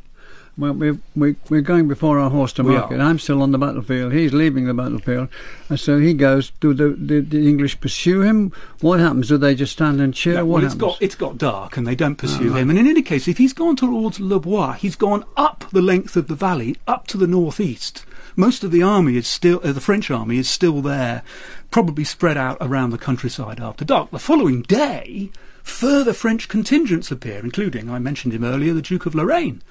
[0.58, 3.00] Well, we're, we, we're going before our horse to market.
[3.00, 4.12] I'm still on the battlefield.
[4.12, 5.30] He's leaving the battlefield.
[5.70, 6.52] And so he goes.
[6.60, 8.52] Do the, the, the English pursue him?
[8.82, 9.30] What happens?
[9.30, 10.36] Do they just stand and cheer?
[10.36, 10.92] No, what well, it's happens?
[10.94, 12.70] got it's got dark, and they don't pursue him.
[12.70, 16.28] And in any case, if he's gone towards Labroye, he's gone up the length of
[16.28, 18.06] the valley, up to the northeast.
[18.36, 21.24] Most of the army is still, uh, the French army is still there,
[21.70, 24.12] probably spread out around the countryside after dark.
[24.12, 25.32] The following day,
[25.64, 29.62] further French contingents appear, including, I mentioned him earlier, the Duke of Lorraine.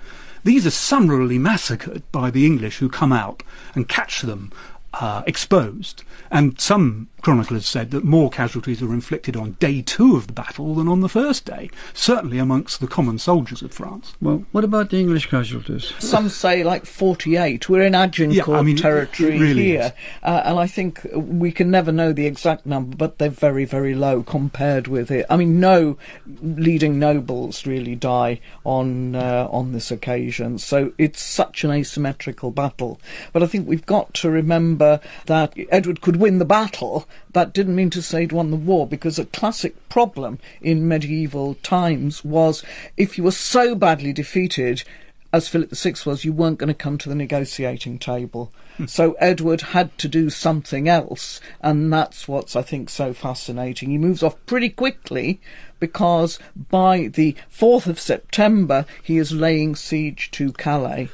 [0.44, 3.42] These are summarily massacred by the English who come out
[3.74, 4.52] and catch them
[4.94, 6.02] uh, exposed.
[6.30, 10.74] And some chroniclers said that more casualties were inflicted on day two of the battle
[10.74, 14.14] than on the first day, certainly amongst the common soldiers of France.
[14.20, 15.92] Well, what about the English casualties?
[15.98, 17.68] Some say like 48.
[17.68, 19.92] We're in Agincourt Yeah, I mean, territory really here.
[20.22, 23.94] Uh, and I think we can never know the exact number, but they're very, very
[23.94, 25.26] low compared with it.
[25.28, 25.98] I mean, no
[26.42, 30.58] leading nobles really die on, uh, on this occasion.
[30.58, 33.00] So it's such an asymmetrical battle.
[33.32, 37.76] But I think we've got to remember that Edward could win the battle, that didn't
[37.76, 42.62] mean to say he'd won the war because a classic problem in medieval times was
[42.96, 44.84] if you were so badly defeated,
[45.32, 48.52] as Philip VI was, you weren't going to come to the negotiating table.
[48.76, 48.86] Hmm.
[48.86, 53.90] so Edward had to do something else, and that's what's, I think, so fascinating.
[53.90, 55.40] He moves off pretty quickly
[55.78, 56.38] because
[56.70, 61.08] by the 4th of September, he is laying siege to Calais.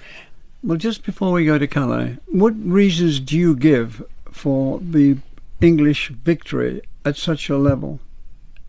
[0.62, 5.18] Well, just before we go to Calais, what reasons do you give for the
[5.60, 7.98] English victory at such a level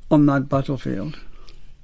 [0.09, 1.17] on that battlefield?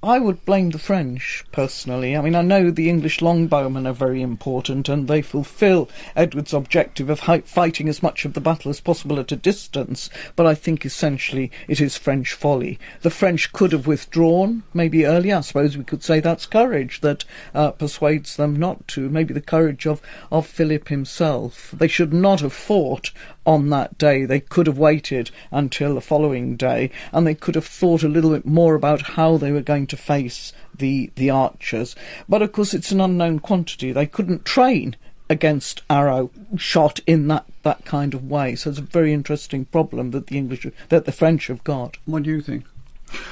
[0.03, 2.17] I would blame the French, personally.
[2.17, 7.09] I mean, I know the English longbowmen are very important and they fulfil Edward's objective
[7.09, 10.85] of fighting as much of the battle as possible at a distance, but I think
[10.85, 12.79] essentially it is French folly.
[13.01, 15.37] The French could have withdrawn, maybe earlier.
[15.37, 17.23] I suppose we could say that's courage that
[17.55, 19.07] uh, persuades them not to.
[19.07, 21.71] Maybe the courage of, of Philip himself.
[21.71, 23.11] They should not have fought
[23.45, 24.25] on that day.
[24.25, 28.31] They could have waited until the following day, and they could have thought a little
[28.31, 31.95] bit more about how they were going to face the the archers.
[32.27, 33.91] But of course, it's an unknown quantity.
[33.91, 34.95] They couldn't train
[35.29, 38.55] against arrow shot in that, that kind of way.
[38.55, 41.97] So it's a very interesting problem that the English that the French have got.
[42.05, 42.65] What do you think?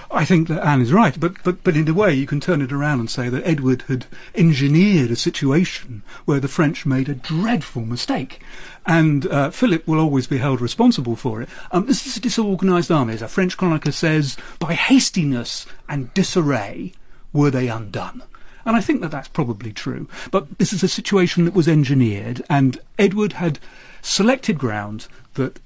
[0.09, 2.61] I think that Anne is right, but, but, but in a way you can turn
[2.61, 4.05] it around and say that Edward had
[4.35, 8.41] engineered a situation where the French made a dreadful mistake.
[8.85, 11.49] And uh, Philip will always be held responsible for it.
[11.71, 13.13] Um, this is a disorganised army.
[13.13, 16.93] As a French chronicler says, by hastiness and disarray
[17.33, 18.23] were they undone.
[18.65, 20.07] And I think that that's probably true.
[20.29, 23.59] But this is a situation that was engineered, and Edward had
[24.01, 25.59] selected ground that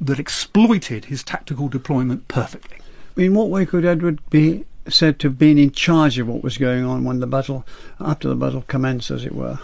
[0.00, 2.78] that exploited his tactical deployment perfectly.
[3.16, 6.56] In what way could Edward be said to have been in charge of what was
[6.56, 7.66] going on when the battle,
[8.00, 9.58] after the battle commenced, as it were?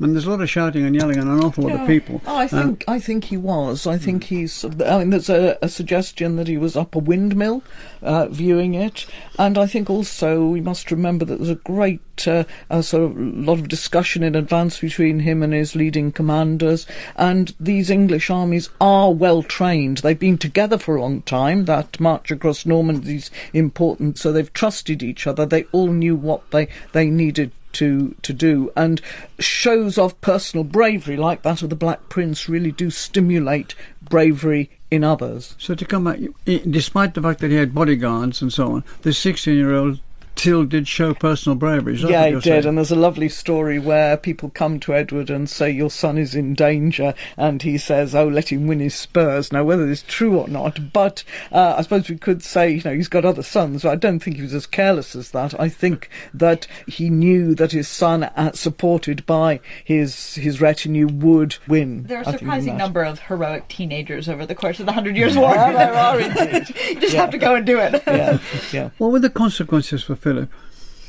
[0.00, 2.22] And there's a lot of shouting and yelling and an awful lot of people.
[2.26, 3.86] Oh, I think I think he was.
[3.86, 4.64] I think he's.
[4.64, 7.62] I mean, there's a, a suggestion that he was up a windmill,
[8.02, 9.06] uh, viewing it,
[9.38, 13.18] and I think also we must remember that there's a great uh, a sort of
[13.18, 16.86] lot of discussion in advance between him and his leading commanders,
[17.16, 19.98] and these English armies are well trained.
[19.98, 21.66] They've been together for a long time.
[21.66, 25.44] That march across Normandy is important, so they've trusted each other.
[25.44, 29.00] They all knew what they they needed to to do and
[29.38, 35.04] shows of personal bravery like that of the Black Prince really do stimulate bravery in
[35.04, 35.54] others.
[35.58, 39.10] So to come back, despite the fact that he had bodyguards and so on, the
[39.10, 40.00] 16-year-old
[40.40, 41.96] still did show personal bravery.
[41.96, 42.42] yeah, he did.
[42.42, 42.66] Saying?
[42.66, 46.34] And there's a lovely story where people come to Edward and say, Your son is
[46.34, 47.14] in danger.
[47.36, 49.52] And he says, Oh, let him win his spurs.
[49.52, 52.94] Now, whether it's true or not, but uh, I suppose we could say, you know,
[52.94, 53.82] he's got other sons.
[53.82, 55.58] But I don't think he was as careless as that.
[55.60, 61.56] I think that he knew that his son, uh, supported by his his retinue, would
[61.68, 62.04] win.
[62.04, 65.36] There are a surprising number of heroic teenagers over the course of the Hundred Years'
[65.36, 65.54] War.
[65.54, 66.74] Yeah, there are indeed.
[66.88, 67.20] you just yeah.
[67.20, 68.02] have to go and do it.
[68.06, 68.38] yeah,
[68.72, 68.90] yeah.
[68.96, 70.29] What were the consequences for Philip.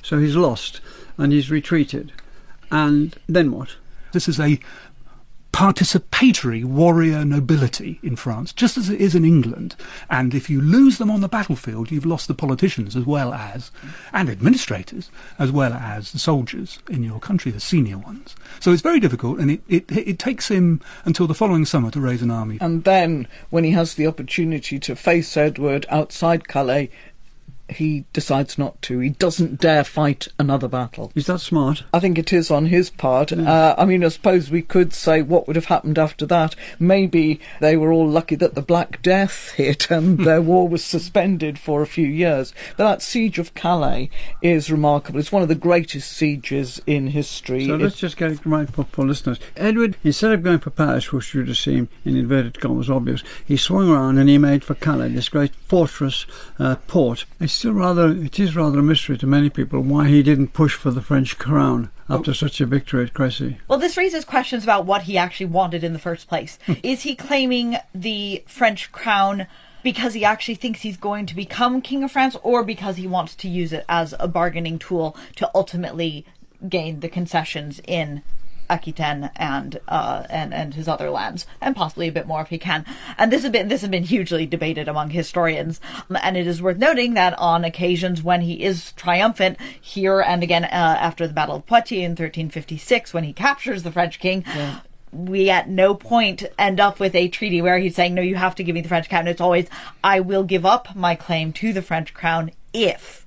[0.01, 0.81] So he's lost
[1.17, 2.11] and he's retreated.
[2.71, 3.75] And then what?
[4.13, 4.59] This is a
[5.51, 9.75] participatory warrior nobility in France, just as it is in England.
[10.09, 13.69] And if you lose them on the battlefield, you've lost the politicians as well as,
[14.13, 18.35] and administrators, as well as the soldiers in your country, the senior ones.
[18.59, 21.99] So it's very difficult, and it, it, it takes him until the following summer to
[21.99, 22.57] raise an army.
[22.61, 26.89] And then, when he has the opportunity to face Edward outside Calais,
[27.71, 28.99] he decides not to.
[28.99, 31.11] He doesn't dare fight another battle.
[31.15, 31.83] Is that smart?
[31.93, 33.31] I think it is on his part.
[33.31, 33.51] Yeah.
[33.51, 36.55] Uh, I mean, I suppose we could say what would have happened after that.
[36.79, 41.57] Maybe they were all lucky that the Black Death hit and their war was suspended
[41.59, 42.53] for a few years.
[42.77, 44.09] But that siege of Calais
[44.41, 45.19] is remarkable.
[45.19, 47.67] It's one of the greatest sieges in history.
[47.67, 49.39] So let's just get it right for, for listeners.
[49.55, 53.57] Edward, instead of going for Paris, which would have seemed in inverted commas obvious, he
[53.57, 56.25] swung around and he made for Calais, this great fortress
[56.59, 57.25] uh, port.
[57.39, 60.73] It's still rather, it is rather a mystery to many people why he didn't push
[60.73, 63.59] for the French crown after such a victory at Crécy.
[63.67, 66.57] Well, this raises questions about what he actually wanted in the first place.
[66.65, 66.73] Hmm.
[66.81, 69.45] is he claiming the French crown?
[69.83, 73.33] because he actually thinks he's going to become king of France or because he wants
[73.33, 76.23] to use it as a bargaining tool to ultimately
[76.69, 78.21] gain the concessions in
[78.71, 82.57] Aquitaine and uh, and and his other lands, and possibly a bit more if he
[82.57, 82.85] can.
[83.17, 85.81] And this has been this has been hugely debated among historians.
[86.21, 90.63] And it is worth noting that on occasions when he is triumphant, here and again
[90.63, 94.43] uh, after the Battle of Poitiers in 1356, when he captures the French king.
[94.47, 94.79] Yeah
[95.13, 98.55] we at no point end up with a treaty where he's saying, no, you have
[98.55, 99.27] to give me the French crown.
[99.27, 99.67] It's always,
[100.01, 103.20] I will give up my claim to the French crown if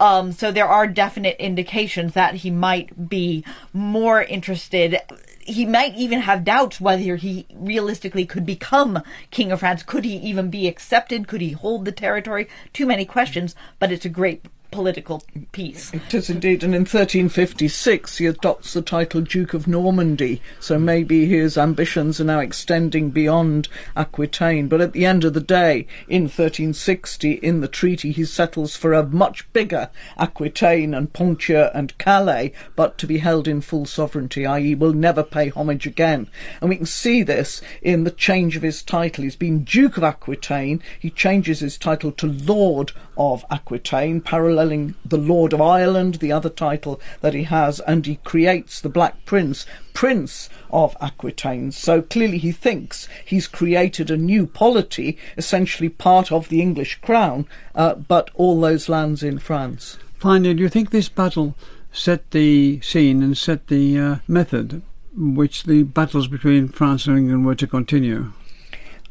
[0.00, 5.00] um, so there are definite indications that he might be more interested
[5.46, 9.82] he might even have doubts whether he realistically could become king of France.
[9.82, 11.28] Could he even be accepted?
[11.28, 12.48] Could he hold the territory?
[12.72, 15.92] Too many questions, but it's a great political piece.
[15.92, 21.26] It is indeed, and in 1356 he adopts the title Duke of Normandy, so maybe
[21.26, 24.68] his ambitions are now extending beyond Aquitaine.
[24.68, 28.92] But at the end of the day, in 1360, in the treaty, he settles for
[28.92, 34.46] a much bigger Aquitaine and Ponthieu and Calais, but to be held in full sovereignty,
[34.46, 36.28] i.e., will never pay homage again.
[36.60, 39.24] And we can see this in the change of his title.
[39.24, 44.20] He's been Duke of Aquitaine, he changes his title to Lord of Aquitaine,
[44.56, 48.88] paralleling the Lord of Ireland, the other title that he has, and he creates the
[48.88, 51.72] Black Prince, Prince of Aquitaine.
[51.72, 57.46] So clearly he thinks he's created a new polity, essentially part of the English crown,
[57.74, 59.98] uh, but all those lands in France.
[60.14, 61.54] Finally, do you think this battle
[61.92, 64.80] set the scene and set the uh, method
[65.14, 68.32] which the battles between France and England were to continue?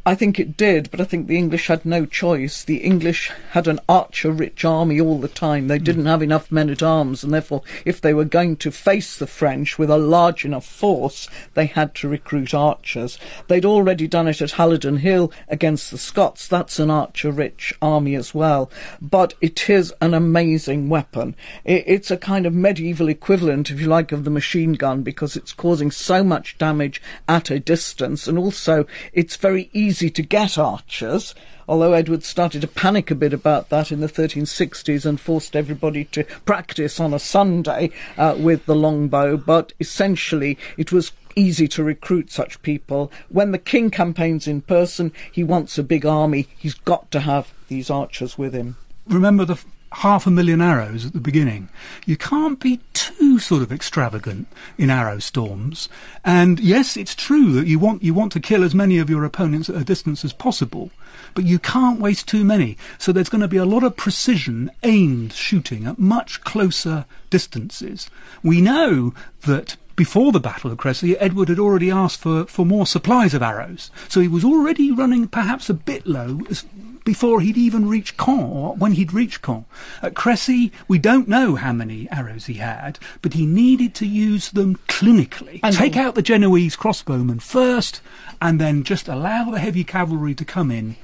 [0.08, 2.64] I think it did, but I think the English had no choice.
[2.64, 5.68] The English had an archer rich army all the time.
[5.68, 5.84] They hmm.
[5.84, 9.26] didn't have enough men at arms, and therefore, if they were going to face the
[9.26, 13.18] French with a large enough force, they had to recruit archers.
[13.48, 16.48] They'd already done it at Halidon Hill against the Scots.
[16.48, 18.70] That's an archer rich army as well.
[19.02, 21.36] But it is an amazing weapon.
[21.64, 25.52] It's a kind of medieval equivalent, if you like, of the machine gun because it's
[25.52, 30.58] causing so much damage at a distance, and also it's very easy easy to get
[30.58, 31.34] archers,
[31.70, 36.04] although Edward started to panic a bit about that in the 1360s and forced everybody
[36.04, 39.38] to practice on a Sunday uh, with the longbow.
[39.38, 43.10] But essentially, it was easy to recruit such people.
[43.30, 46.50] When the king campaigns in person, he wants a big army.
[46.58, 48.76] He's got to have these archers with him.
[49.08, 49.64] Remember the
[49.96, 51.70] half a million arrows at the beginning.
[52.06, 55.88] You can't be too sort of extravagant in arrow storms.
[56.26, 59.24] And yes, it's true that you want you want to kill as many of your
[59.24, 60.92] opponents at a distance as possible,
[61.34, 62.78] but you can't waste too many.
[62.98, 68.10] So there's going to be a lot of precision aimed shooting at much closer distances.
[68.44, 69.14] We know
[69.46, 73.42] that before the Battle of Crécy, Edward had already asked for, for more supplies of
[73.42, 73.92] arrows.
[74.10, 76.66] So he was already running perhaps a bit low as
[77.06, 79.64] before he'd even reached Caen, or when he'd reached Caen.
[80.02, 84.52] At Crécy, we don't know how many arrows he had, but he needed to use
[84.52, 85.62] them clinically.
[85.64, 88.02] And Take out the Genoese crossbowmen first,
[88.42, 90.98] and then just allow the heavy cavalry to come in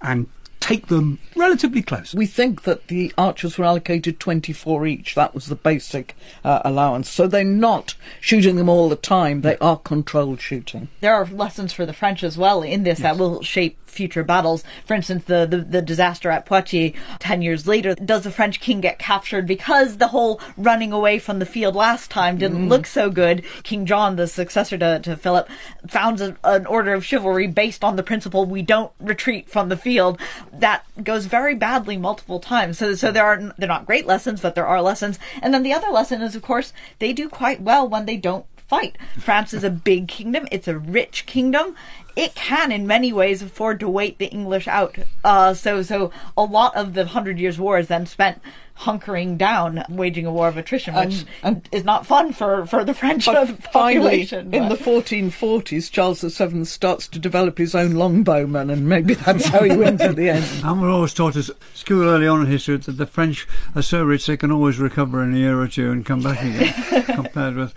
[0.00, 0.28] and
[0.60, 2.14] take them relatively close.
[2.14, 5.14] We think that the archers were allocated 24 each.
[5.14, 7.08] That was the basic uh, allowance.
[7.08, 9.42] So they're not shooting them all the time.
[9.42, 10.88] They are controlled shooting.
[11.00, 13.04] There are lessons for the French as well in this yes.
[13.04, 14.64] that will shape future battles.
[14.84, 18.80] For instance, the, the, the disaster at Poitiers 10 years later, does the French king
[18.80, 22.68] get captured because the whole running away from the field last time didn't mm.
[22.68, 23.44] look so good?
[23.62, 25.48] King John, the successor to, to Philip,
[25.86, 29.76] founds a, an order of chivalry based on the principle we don't retreat from the
[29.76, 30.20] field.
[30.52, 32.78] That goes very badly multiple times.
[32.78, 35.18] So, so there are, they're not great lessons, but there are lessons.
[35.42, 38.46] And then the other lesson is, of course, they do quite well when they don't
[38.68, 38.96] fight.
[39.18, 40.46] France is a big kingdom.
[40.52, 41.74] It's a rich kingdom
[42.18, 44.96] it can in many ways afford to wait the English out.
[45.22, 48.42] Uh, so so a lot of the Hundred Years' War is then spent
[48.80, 52.94] hunkering down, waging a war of attrition, which and, is not fun for, for the
[52.94, 54.50] French but population.
[54.50, 59.46] Finally, in the 1440s, Charles VII starts to develop his own longbowmen, and maybe that's
[59.46, 60.46] how he wins at the end.
[60.64, 64.04] And we're always taught at school early on in history that the French are so
[64.04, 67.56] rich they can always recover in a year or two and come back again, compared
[67.56, 67.74] with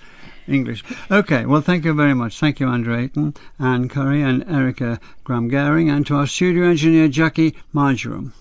[0.51, 0.83] English.
[1.09, 2.39] Okay, well, thank you very much.
[2.39, 7.07] Thank you, Andrew Ayton, Anne Curry, and Erika Graham Goering, and to our studio engineer,
[7.07, 8.33] Jackie Marjoram.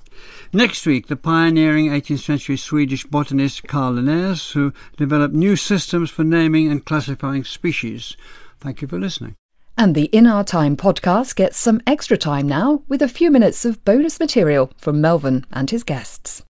[0.52, 6.24] Next week, the pioneering 18th century Swedish botanist Carl Linnaeus, who developed new systems for
[6.24, 8.16] naming and classifying species.
[8.58, 9.36] Thank you for listening.
[9.78, 13.64] And the In Our Time podcast gets some extra time now with a few minutes
[13.64, 16.42] of bonus material from Melvyn and his guests.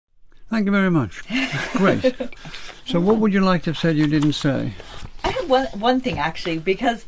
[0.49, 1.23] Thank you very much.
[1.75, 2.15] Great.
[2.89, 4.73] so, what would you like to have said you didn't say?
[5.23, 7.05] I have one one thing actually because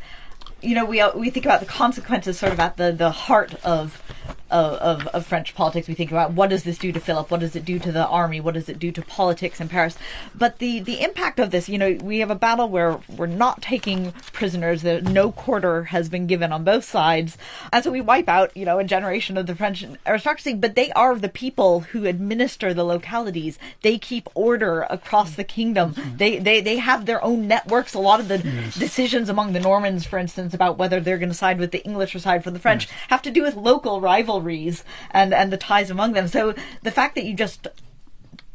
[0.61, 3.55] you know we uh, we think about the consequences sort of at the the heart
[3.65, 4.03] of
[4.51, 5.87] of, of, French politics.
[5.87, 7.31] We think about what does this do to Philip?
[7.31, 8.41] What does it do to the army?
[8.41, 9.97] What does it do to politics in Paris?
[10.35, 13.63] But the, the impact of this, you know, we have a battle where we're not
[13.63, 14.83] taking prisoners.
[14.83, 17.39] That no quarter has been given on both sides,
[17.73, 20.55] and so we wipe out, you know, a generation of the French aristocracy.
[20.55, 23.59] But they are the people who administer the localities.
[23.83, 25.95] They keep order across the kingdom.
[25.95, 26.17] Mm-hmm.
[26.17, 27.95] They they they have their own networks.
[27.95, 28.75] A lot of the yes.
[28.75, 32.15] decisions among the Normans, for instance, about whether they're going to side with the English
[32.15, 32.95] or side for the French, yes.
[33.09, 36.29] have to do with local rivalry rivalries and and the ties among them.
[36.29, 37.69] So the fact that you just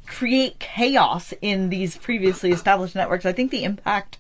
[0.06, 4.18] create chaos in these previously established networks, I think the impact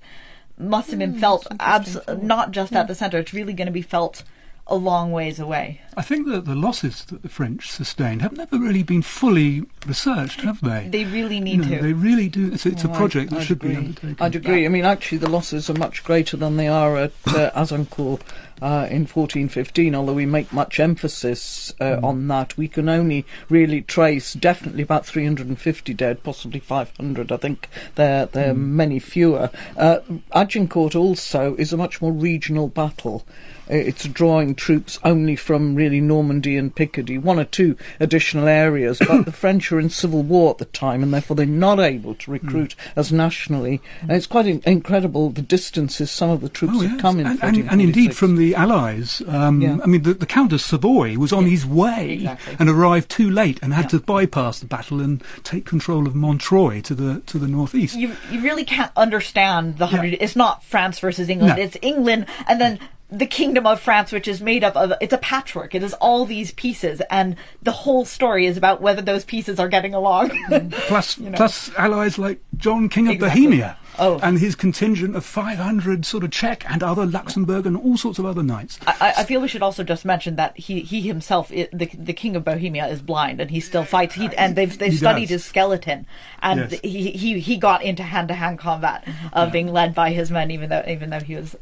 [0.57, 3.18] must have been felt abs- not just at the center.
[3.20, 4.24] It's really going to be felt
[4.68, 5.80] a long ways away.
[5.95, 10.41] I think that the losses that the French sustained have never really been fully researched,
[10.41, 10.88] have they?
[10.89, 11.84] They really You need know, to.
[11.84, 12.51] They really do.
[12.51, 14.18] It's, it's a project I- that I'd should be undertaken.
[14.20, 14.66] I'd agree.
[14.66, 18.22] I mean, actually, the losses are much greater than they are at uh, Azincourt
[18.62, 22.58] uh, in 1415, although we make much emphasis uh, on that.
[22.58, 27.32] We can only really trace definitely about 350 dead, possibly 500.
[27.32, 29.49] I think there, there are many fewer.
[29.78, 29.99] Uh,
[30.34, 33.26] Agincourt also is a much more regional battle.
[33.68, 39.26] It's drawing troops only from really Normandy and Picardy, one or two additional areas, but
[39.26, 42.30] the French are in civil war at the time, and therefore they're not able to
[42.30, 43.82] recruit as nationally.
[44.03, 47.01] And it's quite in- incredible the distances some of the troops Oh, have yes.
[47.01, 47.26] come in.
[47.26, 49.22] and, and, and indeed from the Allies.
[49.28, 49.78] Um, Yeah.
[49.84, 52.56] I mean, the, the Count of Savoy was on his way Exactly.
[52.60, 56.82] and arrived too late and had to bypass the battle and take control of Montreuil
[56.84, 57.96] to the to the northeast.
[57.96, 60.18] you you really can't understand the hundred.
[60.20, 61.58] It's not France versus England.
[61.58, 61.64] No.
[61.64, 62.80] It's England and then
[63.12, 65.76] the kingdom of France, which is made up of it's a patchwork.
[65.76, 69.70] It is all these pieces, and the whole story is about whether those pieces are
[69.70, 70.32] getting along.
[70.72, 71.38] plus, you know.
[71.38, 73.41] plus allies like John King of Exactly.
[73.48, 73.78] Bohemia.
[73.98, 74.20] Oh.
[74.22, 78.26] And his contingent of 500 sort of Czech and other Luxembourg and all sorts of
[78.26, 78.80] other knights.
[78.86, 82.36] I, I- feel we should also just mention that he, he himself, the the king
[82.36, 84.16] of Bohemia, is blind and he still fights.
[84.16, 85.30] He, and they've they've He studied does.
[85.30, 86.06] his skeleton,
[86.41, 86.80] and Yes.
[86.82, 90.52] he, he he got into hand to hand combat, uh, being led by his men,
[90.52, 91.56] even though even though he was.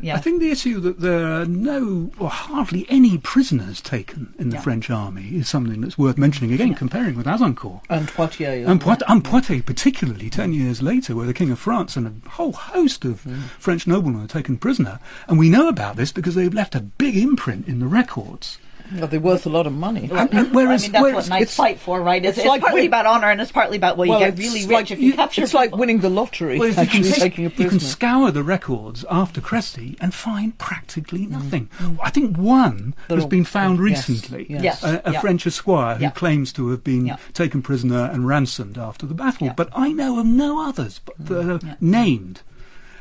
[0.00, 0.16] Yeah.
[0.16, 4.56] I think the issue that there are no or hardly any prisoners taken in the
[4.56, 4.62] Yeah.
[4.62, 7.80] French army is something that's worth mentioning again, comparing with Azincourt.
[7.88, 8.68] and Poitiers.
[8.68, 12.28] And, Poit- and Poitiers, particularly ten years later, where the King of France and a
[12.30, 13.38] whole host of Mm.
[13.58, 14.98] French noblemen are taken prisoner.
[15.28, 18.58] And we know about this because they've left a big imprint in the records.
[18.94, 20.08] Well, they're worth a lot of money.
[20.12, 22.24] And- and whereas, I mean, that's whereas what knights it's- fight for, right?
[22.24, 24.26] It's, it's it's like partly win- about honor, and it's partly about well, Well, you
[24.26, 25.42] get really rich like if you you- capture.
[25.42, 26.58] It's like winning the lottery.
[26.58, 30.56] Well, if you can, taking a you can scour the records after Crécy and find
[30.58, 31.30] practically mm.
[31.30, 31.68] nothing.
[31.78, 31.98] Mm.
[32.02, 34.46] I think one They're has all- been found yes, recently.
[34.48, 34.62] yes.
[34.62, 34.82] Yes.
[34.84, 35.20] A, a Yeah.
[35.20, 36.10] French esquire who Yeah.
[36.10, 37.16] claims to have been Yeah.
[37.32, 39.46] taken prisoner and ransomed after the battle.
[39.48, 39.54] Yeah.
[39.54, 41.28] But I know of no others but mm.
[41.28, 42.42] that are named.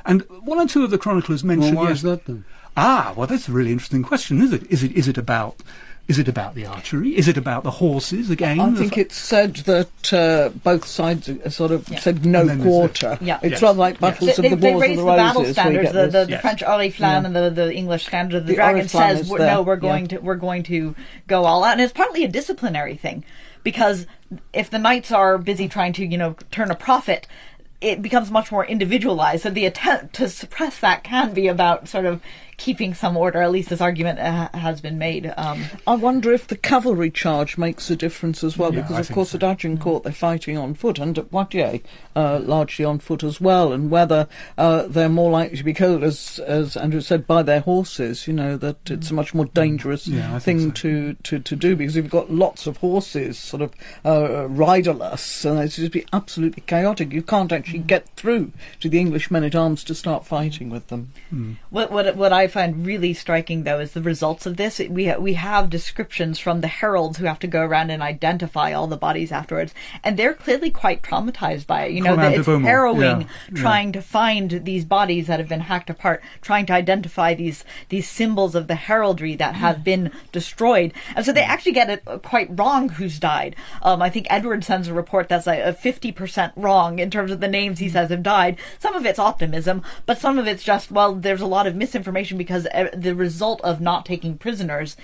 [0.07, 1.77] And one or two of the chroniclers Well, mentioned.
[1.77, 2.45] why yes, is that then?
[2.77, 4.69] Ah, well, that's a really interesting question, is it?
[4.69, 5.57] Is it is it about
[6.07, 7.17] is it about the archery?
[7.17, 8.59] Is it about the horses again?
[8.59, 11.99] I think fu- it's said that uh, both sides sort of Yeah.
[11.99, 13.17] said no And then there's quarter.
[13.21, 13.39] Yeah.
[13.41, 13.61] It's Yes.
[13.63, 14.01] rather like Yes.
[14.01, 15.57] battles they, of the they Wars raised of the the battle Roses.
[15.57, 16.41] where standards, the, the, the Yes.
[16.41, 17.25] French Oriflamme Yeah.
[17.25, 18.41] and the, the English standard.
[18.43, 19.79] The, The dragon Oriflamme says, is we're, there, "No, we're yeah.
[19.79, 20.95] going to we're going to
[21.27, 23.23] go all out," and it's partly a disciplinary thing
[23.63, 24.05] because
[24.53, 27.25] if the knights are busy trying to you know turn a profit.
[27.81, 32.05] It becomes much more individualized, so the attempt to suppress that can be about sort
[32.05, 32.19] of
[32.57, 33.41] keeping some order.
[33.41, 35.33] At least this argument uh, has been made.
[35.37, 38.99] Um, I wonder if the cavalry charge makes a difference as well, Yeah, because I
[39.01, 39.37] of course so.
[39.37, 41.81] at Agincourt they're fighting on foot, and at Poitiers
[42.15, 44.27] uh, largely on foot as well, and whether
[44.57, 48.27] uh, they're more likely to be killed, as as Andrew said, by their horses.
[48.27, 50.71] You know that it's a much more dangerous Yeah, thing so.
[50.71, 53.73] to, to, to do because you've got lots of horses, sort of
[54.05, 57.11] uh, riderless, and it's just be absolutely chaotic.
[57.11, 60.87] You can't actually get through to the English men at arms to start fighting with
[60.87, 61.11] them.
[61.69, 64.79] What what what I find really striking though is the results of this.
[64.79, 68.73] We ha- we have descriptions from the heralds who have to go around and identify
[68.73, 69.73] all the bodies afterwards,
[70.03, 71.93] and they're clearly quite traumatized by it.
[71.93, 73.61] You know, Conan that de it's harrowing yeah, yeah.
[73.61, 78.09] trying to find these bodies that have been hacked apart, trying to identify these these
[78.09, 82.17] symbols of the heraldry that have been destroyed, and so they actually get it uh,
[82.17, 83.55] quite wrong who's died.
[83.81, 87.31] Um, I think Edward sends a report that's like a fifty percent wrong in terms
[87.31, 88.57] of the names he says have died.
[88.79, 92.34] Some of it's optimism, but some of it's just well, there's a lot of misinformation
[92.37, 94.95] because uh, the result of not taking prisoners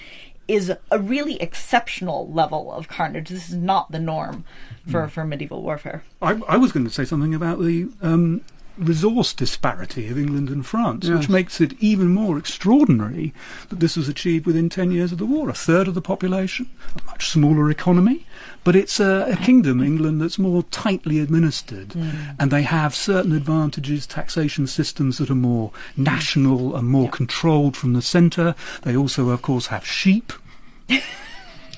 [0.48, 3.30] is a really exceptional level of carnage.
[3.30, 4.44] This is not the norm
[4.90, 6.04] for, for medieval warfare.
[6.22, 8.42] I, I was going to say something about the um,
[8.78, 11.18] resource disparity of England and France, Yes.
[11.18, 13.34] which makes it even more extraordinary
[13.70, 15.50] that this was achieved within 10 years of the war.
[15.50, 16.68] A third of the population,
[17.00, 18.26] a much smaller economy,
[18.64, 21.96] but it's a, a kingdom, England, that's more tightly administered,
[22.40, 27.94] and they have certain advantages, taxation systems that are more national and more controlled from
[27.94, 28.56] the centre.
[28.84, 30.34] They also, of course, have sheep.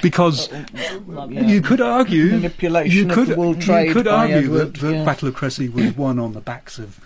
[0.03, 0.49] Because
[1.29, 4.79] you could argue Manipulation you of could, the wool you could by argue Edward, that
[4.79, 5.05] the yeah.
[5.05, 6.99] Battle of Crécy was won on the backs of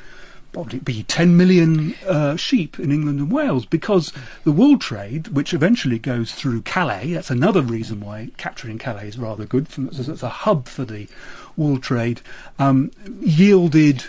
[0.52, 4.12] probably be 10 million uh, sheep in England and Wales because
[4.44, 9.20] the wool trade, which eventually goes through Calais, that's another reason why capturing Calais is
[9.20, 9.68] rather good.
[9.68, 11.08] From, it's, it's a hub for the
[11.56, 12.22] wool trade,
[12.58, 12.92] um,
[13.22, 14.06] yielded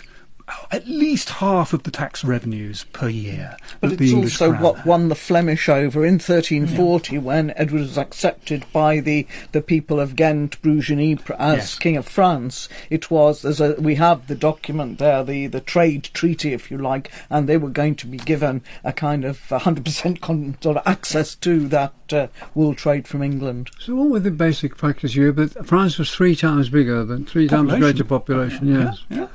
[0.71, 3.57] at least half of the tax revenues per year.
[3.81, 7.97] But it's English also crown what won the Flemish over in 1340 when Edward was
[7.97, 11.75] accepted by the, the people of Ghent, Bruges, and Ypres as Yes.
[11.79, 12.69] King of France.
[12.89, 16.77] It was, as a, we have the document there, the, the trade treaty, if you
[16.77, 20.83] like, and they were going to be given a kind of 100% con- sort of
[20.85, 23.69] access to that uh, wool trade from England.
[23.79, 25.31] So what were the basic factors here?
[25.33, 28.67] But France was three times bigger than three times greater population.
[28.67, 29.27] Yes, Yeah,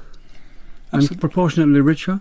[0.95, 2.21] and proportionately richer.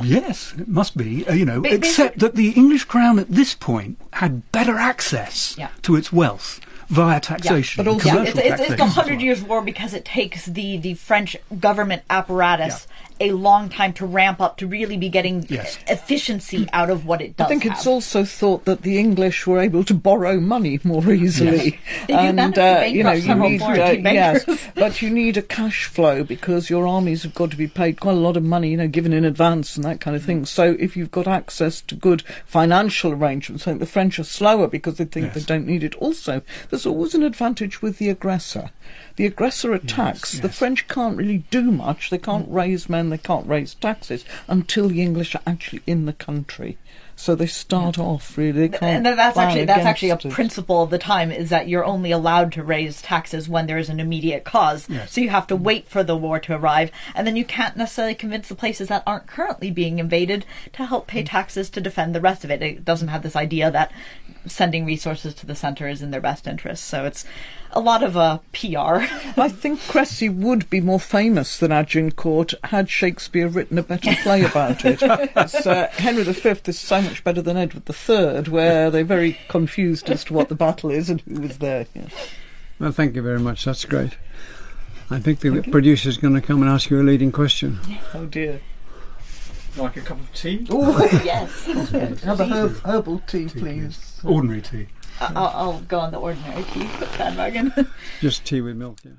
[0.00, 1.26] Yes, it must be.
[1.26, 5.56] Uh, you know, Ba- except that the English crown at this point had better access
[5.58, 5.70] Yeah.
[5.82, 8.86] to its wealth via taxation, but also- Yeah, it's, it's, it's the.
[8.86, 12.86] Hundred Years' War because it takes the, the French government apparatus
[13.22, 15.78] a long time to ramp up to really be getting Yes.
[15.86, 17.46] efficiency out of what it does.
[17.46, 17.92] I think it's have.
[17.94, 22.38] also thought that the English were able to borrow money more easily, They do and
[22.38, 22.58] that.
[22.58, 24.44] uh, They you know you need uh, yes,
[24.74, 28.16] but you need a cash flow because your armies have got to be paid quite
[28.16, 30.44] a lot of money, you know, given in advance and that kind of thing.
[30.44, 34.66] So if you've got access to good financial arrangements, I think the French are slower
[34.66, 35.34] because they think Yes.
[35.34, 35.94] they don't need it.
[35.96, 38.70] Also, there's always an advantage with the aggressor.
[39.16, 40.38] The aggressor attacks.
[40.38, 40.58] The yes.
[40.58, 42.10] French can't really do much.
[42.10, 42.54] They can't mm.
[42.54, 43.10] raise men.
[43.10, 46.78] They can't raise taxes until the English are actually in the country.
[47.14, 48.66] So they start off really.
[48.66, 49.06] They can't.
[49.06, 50.30] and that's actually that's actually a it.
[50.30, 53.88] principle of the time is that you're only allowed to raise taxes when there is
[53.88, 54.88] an immediate cause.
[54.88, 55.12] Yes.
[55.12, 55.60] So you have to mm.
[55.60, 59.02] wait for the war to arrive, and then you can't necessarily convince the places that
[59.06, 61.28] aren't currently being invaded to help pay mm.
[61.28, 62.62] taxes to defend the rest of it.
[62.62, 63.92] It doesn't have this idea that
[64.46, 66.84] sending resources to the center is in their best interest.
[66.84, 67.24] So it's
[67.72, 69.06] a lot of uh, PR.
[69.40, 74.44] I think Crécy would be more famous than Agincourt had Shakespeare written a better play
[74.44, 75.02] about it.
[75.62, 80.24] Uh, Henry V is so much better than Edward III, where they're very confused as
[80.24, 81.86] to what the battle is and who was there.
[81.94, 82.08] Yeah.
[82.78, 83.64] Well, thank you very much.
[83.64, 84.16] That's great.
[85.10, 87.78] I think the producer's going to come and ask you a leading question.
[88.14, 88.60] Oh dear.
[89.76, 90.66] Like a cup of tea?
[90.70, 91.64] Oh, yes.
[92.22, 94.20] have a herb, herbal tea, please.
[94.24, 94.86] Ordinary tea.
[95.20, 96.88] Uh, I'll, I'll go on the ordinary tea
[97.18, 97.72] bandwagon.
[98.20, 99.12] Just tea with milk, yeah.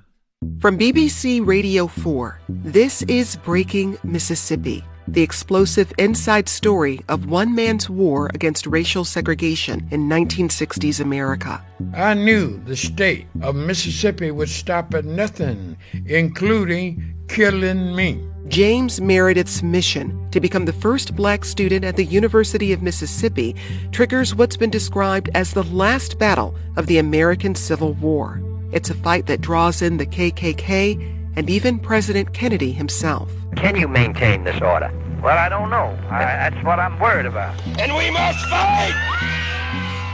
[0.59, 7.89] From BBC Radio 4, this is Breaking Mississippi, the explosive inside story of one man's
[7.89, 11.63] war against racial segregation in 1960s America.
[11.93, 18.21] I knew the state of Mississippi would stop at nothing, including killing me.
[18.47, 23.55] James Meredith's mission to become the first black student at the University of Mississippi
[23.93, 28.41] triggers what's been described as the last battle of the American Civil War.
[28.73, 33.31] It's a fight that draws in the KKK and even President Kennedy himself.
[33.55, 34.91] Can you maintain this order?
[35.21, 35.97] Well, I don't know.
[36.09, 37.57] I, that's what I'm worried about.
[37.79, 38.91] And we must fight!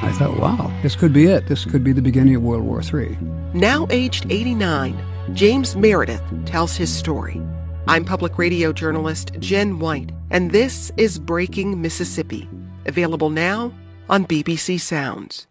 [0.02, 1.48] I thought, wow, this could be it.
[1.48, 3.18] This could be the beginning of World War III.
[3.54, 5.04] Now aged 89,
[5.34, 7.42] James Meredith tells his story.
[7.90, 12.48] I'm public radio journalist Jen White, and this is Breaking Mississippi,
[12.86, 13.74] available now
[14.08, 15.48] on BBC Sounds.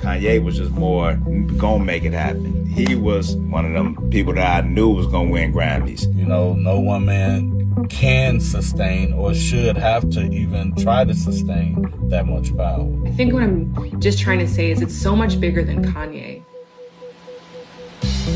[0.00, 1.14] Kanye was just more
[1.56, 2.66] gonna make it happen.
[2.66, 6.14] He was one of them people that I knew was gonna win Grammys.
[6.14, 11.90] You know, no one man can sustain or should have to even try to sustain
[12.10, 12.86] that much power.
[13.06, 16.44] I think what I'm just trying to say is it's so much bigger than Kanye.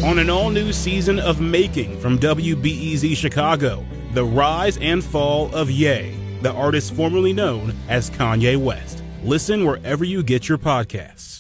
[0.05, 3.85] On an all new season of Making from WBEZ Chicago,
[4.15, 9.03] the rise and fall of Ye, the artist formerly known as Kanye West.
[9.23, 11.40] Listen wherever you get your podcasts.